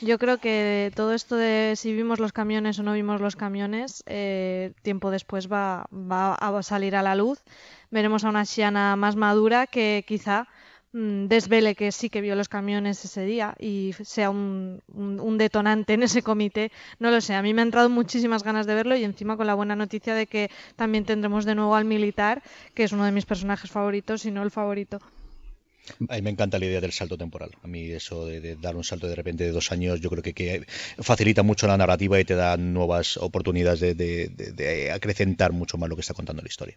Yo 0.00 0.18
creo 0.18 0.38
que 0.38 0.90
todo 0.96 1.14
esto 1.14 1.36
de 1.36 1.74
si 1.76 1.92
vimos 1.92 2.18
los 2.18 2.32
camiones 2.32 2.80
o 2.80 2.82
no 2.82 2.94
vimos 2.94 3.20
los 3.20 3.36
camiones, 3.36 4.02
eh, 4.06 4.72
tiempo 4.82 5.12
después 5.12 5.46
va, 5.46 5.86
va, 5.92 6.34
a 6.34 6.62
salir 6.64 6.96
a 6.96 7.02
la 7.04 7.14
luz. 7.14 7.38
Veremos 7.92 8.24
a 8.24 8.28
una 8.30 8.42
Shiana 8.42 8.96
más 8.96 9.14
madura 9.14 9.68
que 9.68 10.04
quizá 10.04 10.48
desvele 10.92 11.74
que 11.74 11.92
sí 11.92 12.08
que 12.08 12.20
vio 12.20 12.34
los 12.34 12.48
camiones 12.48 13.04
ese 13.04 13.24
día 13.24 13.54
y 13.58 13.92
sea 14.02 14.30
un, 14.30 14.80
detonante 15.38 15.94
en 15.94 16.02
ese 16.02 16.22
comité. 16.22 16.72
No 16.98 17.10
lo 17.10 17.20
sé, 17.20 17.34
a 17.34 17.42
mí 17.42 17.52
me 17.52 17.62
ha 17.62 17.64
entrado 17.64 17.88
muchísimas 17.90 18.42
ganas 18.42 18.66
de 18.66 18.74
verlo 18.74 18.96
y 18.96 19.04
encima 19.04 19.36
con 19.36 19.46
la 19.46 19.54
buena 19.54 19.76
noticia 19.76 20.14
de 20.14 20.26
que 20.26 20.50
también 20.76 21.04
tendremos 21.04 21.44
de 21.44 21.54
nuevo 21.54 21.74
al 21.74 21.84
militar, 21.84 22.42
que 22.74 22.84
es 22.84 22.92
uno 22.92 23.04
de 23.04 23.12
mis 23.12 23.26
personajes 23.26 23.70
favoritos, 23.70 24.22
si 24.22 24.30
no 24.30 24.42
el 24.42 24.50
favorito. 24.50 25.00
A 26.08 26.16
mí 26.16 26.22
me 26.22 26.30
encanta 26.30 26.58
la 26.58 26.66
idea 26.66 26.80
del 26.80 26.92
salto 26.92 27.16
temporal. 27.16 27.50
A 27.62 27.68
mí 27.68 27.90
eso 27.90 28.26
de, 28.26 28.56
dar 28.56 28.74
un 28.76 28.84
salto 28.84 29.06
de 29.06 29.14
repente 29.14 29.44
de 29.44 29.52
dos 29.52 29.70
años, 29.72 30.00
yo 30.00 30.10
creo 30.10 30.22
que, 30.22 30.66
facilita 30.98 31.42
mucho 31.42 31.66
la 31.66 31.76
narrativa 31.76 32.18
y 32.18 32.24
te 32.24 32.34
da 32.34 32.56
nuevas 32.56 33.16
oportunidades 33.18 33.80
de, 33.80 33.94
de, 33.94 34.28
de, 34.28 34.90
acrecentar 34.90 35.52
mucho 35.52 35.78
más 35.78 35.88
lo 35.88 35.94
que 35.94 36.00
está 36.00 36.14
contando 36.14 36.42
la 36.42 36.48
historia. 36.48 36.76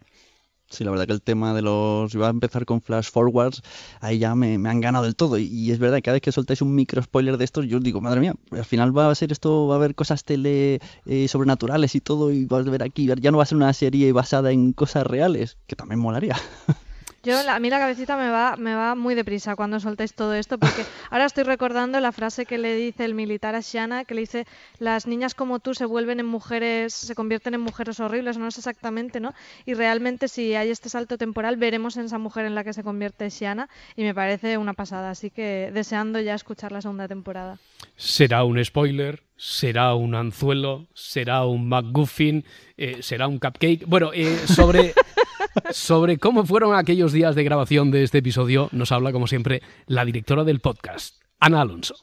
Sí, 0.70 0.84
la 0.84 0.92
verdad 0.92 1.06
que 1.06 1.12
el 1.12 1.20
tema 1.20 1.52
de 1.52 1.62
los... 1.62 2.14
Iba 2.14 2.28
a 2.28 2.30
empezar 2.30 2.64
con 2.64 2.80
flash 2.80 3.10
forwards, 3.10 3.60
ahí 4.00 4.20
ya 4.20 4.36
me, 4.36 4.54
han 4.54 4.80
ganado 4.80 5.04
del 5.04 5.16
todo. 5.16 5.36
Y, 5.36 5.72
es 5.72 5.80
verdad, 5.80 6.00
cada 6.02 6.14
vez 6.14 6.22
que 6.22 6.30
soltáis 6.30 6.62
un 6.62 6.74
micro 6.76 7.02
spoiler 7.02 7.36
de 7.38 7.44
estos, 7.44 7.66
yo 7.66 7.80
digo, 7.80 8.00
madre 8.00 8.20
mía, 8.20 8.34
al 8.52 8.64
final 8.64 8.96
va 8.96 9.10
a 9.10 9.14
ser 9.16 9.32
esto, 9.32 9.66
va 9.66 9.74
a 9.74 9.78
haber 9.78 9.96
cosas 9.96 10.22
tele 10.24 10.80
eh, 11.06 11.26
sobrenaturales 11.26 11.96
y 11.96 12.00
todo, 12.00 12.30
y 12.30 12.44
vas 12.44 12.66
a 12.66 12.70
ver 12.70 12.84
aquí, 12.84 13.08
ya 13.20 13.30
no 13.32 13.38
va 13.38 13.42
a 13.42 13.46
ser 13.46 13.56
una 13.56 13.72
serie 13.72 14.12
basada 14.12 14.52
en 14.52 14.72
cosas 14.72 15.06
reales, 15.06 15.58
que 15.66 15.74
también 15.74 15.98
molaría. 15.98 16.36
Yo, 17.22 17.38
a 17.50 17.60
mí 17.60 17.68
la 17.68 17.78
cabecita 17.78 18.16
me 18.16 18.30
va, 18.30 18.56
me 18.56 18.74
va 18.74 18.94
muy 18.94 19.14
deprisa 19.14 19.54
cuando 19.54 19.78
soltáis 19.78 20.14
todo 20.14 20.32
esto, 20.32 20.56
porque 20.56 20.84
ahora 21.10 21.26
estoy 21.26 21.44
recordando 21.44 22.00
la 22.00 22.12
frase 22.12 22.46
que 22.46 22.56
le 22.56 22.74
dice 22.74 23.04
el 23.04 23.14
militar 23.14 23.54
a 23.54 23.60
Shiana, 23.60 24.06
que 24.06 24.14
le 24.14 24.22
dice, 24.22 24.46
las 24.78 25.06
niñas 25.06 25.34
como 25.34 25.58
tú 25.60 25.74
se 25.74 25.84
vuelven 25.84 26.18
en 26.18 26.24
mujeres, 26.24 26.94
se 26.94 27.14
convierten 27.14 27.52
en 27.52 27.60
mujeres 27.60 28.00
horribles, 28.00 28.38
no 28.38 28.48
es 28.48 28.56
exactamente, 28.56 29.20
¿no? 29.20 29.34
Y 29.66 29.74
realmente 29.74 30.28
si 30.28 30.54
hay 30.54 30.70
este 30.70 30.88
salto 30.88 31.18
temporal, 31.18 31.58
veremos 31.58 31.98
en 31.98 32.06
esa 32.06 32.16
mujer 32.16 32.46
en 32.46 32.54
la 32.54 32.64
que 32.64 32.72
se 32.72 32.82
convierte 32.82 33.28
Shiana, 33.28 33.68
y 33.96 34.02
me 34.02 34.14
parece 34.14 34.56
una 34.56 34.72
pasada, 34.72 35.10
así 35.10 35.28
que 35.28 35.70
deseando 35.74 36.20
ya 36.20 36.34
escuchar 36.34 36.72
la 36.72 36.80
segunda 36.80 37.06
temporada. 37.06 37.58
Será 37.96 38.44
un 38.44 38.64
spoiler, 38.64 39.22
será 39.36 39.94
un 39.94 40.14
anzuelo, 40.14 40.86
será 40.94 41.44
un 41.44 41.68
McGuffin, 41.68 42.46
eh, 42.78 43.02
será 43.02 43.28
un 43.28 43.38
cupcake. 43.38 43.84
Bueno, 43.86 44.10
eh, 44.14 44.38
sobre... 44.46 44.94
Sobre 45.70 46.18
cómo 46.18 46.44
fueron 46.44 46.76
aquellos 46.76 47.12
días 47.12 47.34
de 47.34 47.44
grabación 47.44 47.90
de 47.90 48.02
este 48.02 48.18
episodio 48.18 48.68
nos 48.72 48.92
habla, 48.92 49.12
como 49.12 49.26
siempre, 49.26 49.62
la 49.86 50.04
directora 50.04 50.44
del 50.44 50.60
podcast, 50.60 51.16
Ana 51.38 51.62
Alonso. 51.62 51.94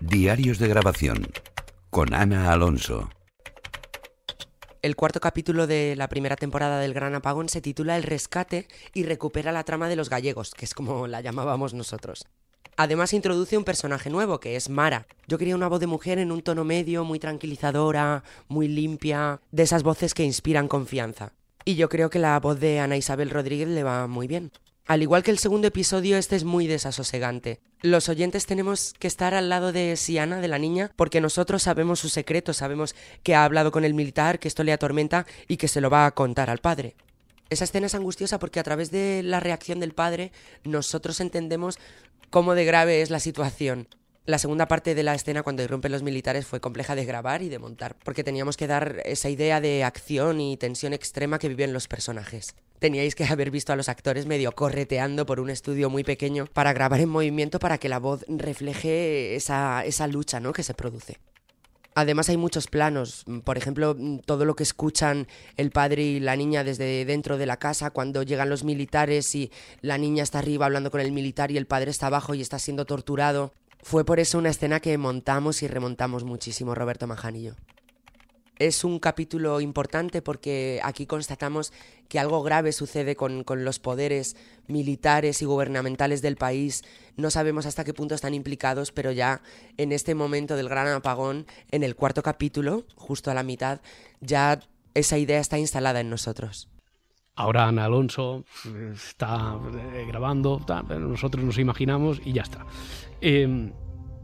Diarios 0.00 0.58
de 0.58 0.68
grabación 0.68 1.26
con 1.90 2.12
Ana 2.12 2.52
Alonso. 2.52 3.10
El 4.82 4.94
cuarto 4.94 5.20
capítulo 5.20 5.66
de 5.66 5.96
la 5.96 6.08
primera 6.08 6.36
temporada 6.36 6.78
del 6.78 6.92
Gran 6.94 7.14
Apagón 7.14 7.48
se 7.48 7.62
titula 7.62 7.96
El 7.96 8.02
rescate 8.02 8.68
y 8.92 9.04
recupera 9.04 9.50
la 9.50 9.64
trama 9.64 9.88
de 9.88 9.96
los 9.96 10.10
gallegos, 10.10 10.52
que 10.52 10.64
es 10.64 10.74
como 10.74 11.06
la 11.06 11.22
llamábamos 11.22 11.72
nosotros. 11.74 12.26
Además 12.76 13.14
introduce 13.14 13.56
un 13.56 13.64
personaje 13.64 14.10
nuevo, 14.10 14.38
que 14.38 14.54
es 14.54 14.68
Mara. 14.68 15.06
Yo 15.26 15.38
quería 15.38 15.56
una 15.56 15.68
voz 15.68 15.80
de 15.80 15.86
mujer 15.86 16.18
en 16.18 16.30
un 16.30 16.42
tono 16.42 16.62
medio, 16.62 17.04
muy 17.04 17.18
tranquilizadora, 17.18 18.22
muy 18.48 18.68
limpia, 18.68 19.40
de 19.50 19.62
esas 19.62 19.82
voces 19.82 20.12
que 20.12 20.24
inspiran 20.24 20.68
confianza. 20.68 21.32
Y 21.68 21.74
yo 21.74 21.88
creo 21.88 22.10
que 22.10 22.20
la 22.20 22.38
voz 22.38 22.60
de 22.60 22.78
Ana 22.78 22.96
Isabel 22.96 23.28
Rodríguez 23.28 23.66
le 23.66 23.82
va 23.82 24.06
muy 24.06 24.28
bien. 24.28 24.52
Al 24.86 25.02
igual 25.02 25.24
que 25.24 25.32
el 25.32 25.38
segundo 25.38 25.66
episodio, 25.66 26.16
este 26.16 26.36
es 26.36 26.44
muy 26.44 26.68
desasosegante. 26.68 27.58
Los 27.82 28.08
oyentes 28.08 28.46
tenemos 28.46 28.94
que 29.00 29.08
estar 29.08 29.34
al 29.34 29.48
lado 29.48 29.72
de 29.72 29.96
Siana, 29.96 30.40
de 30.40 30.46
la 30.46 30.60
niña, 30.60 30.92
porque 30.94 31.20
nosotros 31.20 31.64
sabemos 31.64 31.98
su 31.98 32.08
secreto, 32.08 32.52
sabemos 32.52 32.94
que 33.24 33.34
ha 33.34 33.42
hablado 33.42 33.72
con 33.72 33.84
el 33.84 33.94
militar, 33.94 34.38
que 34.38 34.46
esto 34.46 34.62
le 34.62 34.72
atormenta 34.72 35.26
y 35.48 35.56
que 35.56 35.66
se 35.66 35.80
lo 35.80 35.90
va 35.90 36.06
a 36.06 36.12
contar 36.12 36.50
al 36.50 36.58
padre. 36.58 36.94
Esa 37.50 37.64
escena 37.64 37.88
es 37.88 37.96
angustiosa 37.96 38.38
porque 38.38 38.60
a 38.60 38.64
través 38.64 38.92
de 38.92 39.24
la 39.24 39.40
reacción 39.40 39.80
del 39.80 39.92
padre 39.92 40.30
nosotros 40.62 41.18
entendemos 41.18 41.80
cómo 42.30 42.54
de 42.54 42.64
grave 42.64 43.02
es 43.02 43.10
la 43.10 43.18
situación. 43.18 43.88
La 44.26 44.38
segunda 44.38 44.66
parte 44.66 44.96
de 44.96 45.04
la 45.04 45.14
escena 45.14 45.44
cuando 45.44 45.62
irrumpen 45.62 45.92
los 45.92 46.02
militares 46.02 46.46
fue 46.46 46.60
compleja 46.60 46.96
de 46.96 47.04
grabar 47.04 47.42
y 47.42 47.48
de 47.48 47.60
montar, 47.60 47.94
porque 48.02 48.24
teníamos 48.24 48.56
que 48.56 48.66
dar 48.66 49.00
esa 49.04 49.28
idea 49.28 49.60
de 49.60 49.84
acción 49.84 50.40
y 50.40 50.56
tensión 50.56 50.92
extrema 50.92 51.38
que 51.38 51.48
viven 51.48 51.72
los 51.72 51.86
personajes. 51.86 52.56
Teníais 52.80 53.14
que 53.14 53.24
haber 53.24 53.52
visto 53.52 53.72
a 53.72 53.76
los 53.76 53.88
actores 53.88 54.26
medio 54.26 54.50
correteando 54.50 55.26
por 55.26 55.38
un 55.38 55.48
estudio 55.48 55.90
muy 55.90 56.02
pequeño 56.02 56.46
para 56.52 56.72
grabar 56.72 56.98
en 56.98 57.08
movimiento 57.08 57.60
para 57.60 57.78
que 57.78 57.88
la 57.88 58.00
voz 58.00 58.24
refleje 58.26 59.36
esa, 59.36 59.84
esa 59.84 60.08
lucha 60.08 60.40
¿no? 60.40 60.52
que 60.52 60.64
se 60.64 60.74
produce. 60.74 61.18
Además 61.94 62.28
hay 62.28 62.36
muchos 62.36 62.66
planos, 62.66 63.24
por 63.44 63.56
ejemplo, 63.56 63.96
todo 64.26 64.44
lo 64.44 64.56
que 64.56 64.64
escuchan 64.64 65.28
el 65.56 65.70
padre 65.70 66.02
y 66.02 66.20
la 66.20 66.34
niña 66.34 66.64
desde 66.64 67.04
dentro 67.04 67.38
de 67.38 67.46
la 67.46 67.58
casa 67.58 67.90
cuando 67.90 68.24
llegan 68.24 68.50
los 68.50 68.64
militares 68.64 69.34
y 69.36 69.52
la 69.82 69.98
niña 69.98 70.24
está 70.24 70.40
arriba 70.40 70.66
hablando 70.66 70.90
con 70.90 71.00
el 71.00 71.12
militar 71.12 71.52
y 71.52 71.56
el 71.56 71.66
padre 71.66 71.92
está 71.92 72.08
abajo 72.08 72.34
y 72.34 72.42
está 72.42 72.58
siendo 72.58 72.86
torturado. 72.86 73.52
Fue 73.86 74.04
por 74.04 74.18
eso 74.18 74.38
una 74.38 74.50
escena 74.50 74.80
que 74.80 74.98
montamos 74.98 75.62
y 75.62 75.68
remontamos 75.68 76.24
muchísimo 76.24 76.74
Roberto 76.74 77.06
Maján 77.06 77.36
y 77.36 77.44
yo. 77.44 77.52
Es 78.58 78.82
un 78.82 78.98
capítulo 78.98 79.60
importante 79.60 80.22
porque 80.22 80.80
aquí 80.82 81.06
constatamos 81.06 81.72
que 82.08 82.18
algo 82.18 82.42
grave 82.42 82.72
sucede 82.72 83.14
con, 83.14 83.44
los 83.46 83.78
poderes 83.78 84.34
militares 84.66 85.40
y 85.40 85.44
gubernamentales 85.44 86.20
del 86.20 86.34
país. 86.34 86.82
No 87.16 87.30
sabemos 87.30 87.64
hasta 87.64 87.84
qué 87.84 87.94
punto 87.94 88.16
están 88.16 88.34
implicados, 88.34 88.90
pero 88.90 89.12
ya 89.12 89.40
en 89.76 89.92
este 89.92 90.16
momento 90.16 90.56
del 90.56 90.68
gran 90.68 90.88
apagón, 90.88 91.46
en 91.70 91.84
el 91.84 91.94
cuarto 91.94 92.24
capítulo, 92.24 92.86
justo 92.96 93.30
a 93.30 93.34
la 93.34 93.44
mitad, 93.44 93.80
ya 94.20 94.58
esa 94.94 95.16
idea 95.16 95.38
está 95.38 95.60
instalada 95.60 96.00
en 96.00 96.10
nosotros. 96.10 96.68
Ahora 97.36 97.68
Ana 97.68 97.84
Alonso 97.84 98.44
está 98.94 99.58
eh, 99.94 100.06
grabando, 100.08 100.64
nosotros 100.98 101.44
nos 101.44 101.58
imaginamos 101.58 102.18
y 102.24 102.32
ya 102.32 102.42
está. 102.42 102.64
Em, 103.20 103.72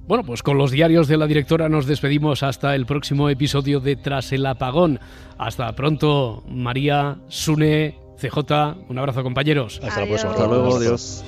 bueno, 0.08 0.24
pues 0.24 0.42
con 0.42 0.56
los 0.56 0.70
diarios 0.70 1.08
de 1.08 1.18
la 1.18 1.26
directora 1.26 1.68
nos 1.68 1.86
despedimos 1.86 2.42
hasta 2.42 2.74
el 2.74 2.86
próximo 2.86 3.28
episodio 3.28 3.80
de 3.80 3.96
Tras 3.96 4.32
el 4.32 4.46
apagón. 4.46 4.98
Hasta 5.36 5.70
pronto, 5.76 6.42
María, 6.48 7.18
Sune, 7.28 7.98
CJ. 8.18 8.88
Un 8.88 8.98
abrazo, 8.98 9.22
compañeros. 9.22 9.78
Hasta 9.82 10.00
la 10.00 10.06
próxima. 10.06 10.30
Hasta 10.32 10.46
luego, 10.46 10.76
adiós. 10.76 11.22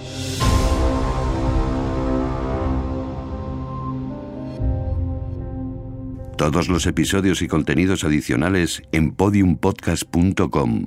Todos 6.39 6.69
los 6.69 6.87
episodios 6.87 7.43
y 7.43 7.49
contenidos 7.49 8.05
adicionales 8.05 8.83
en 8.91 9.13
podiumpodcast.com 9.13 10.87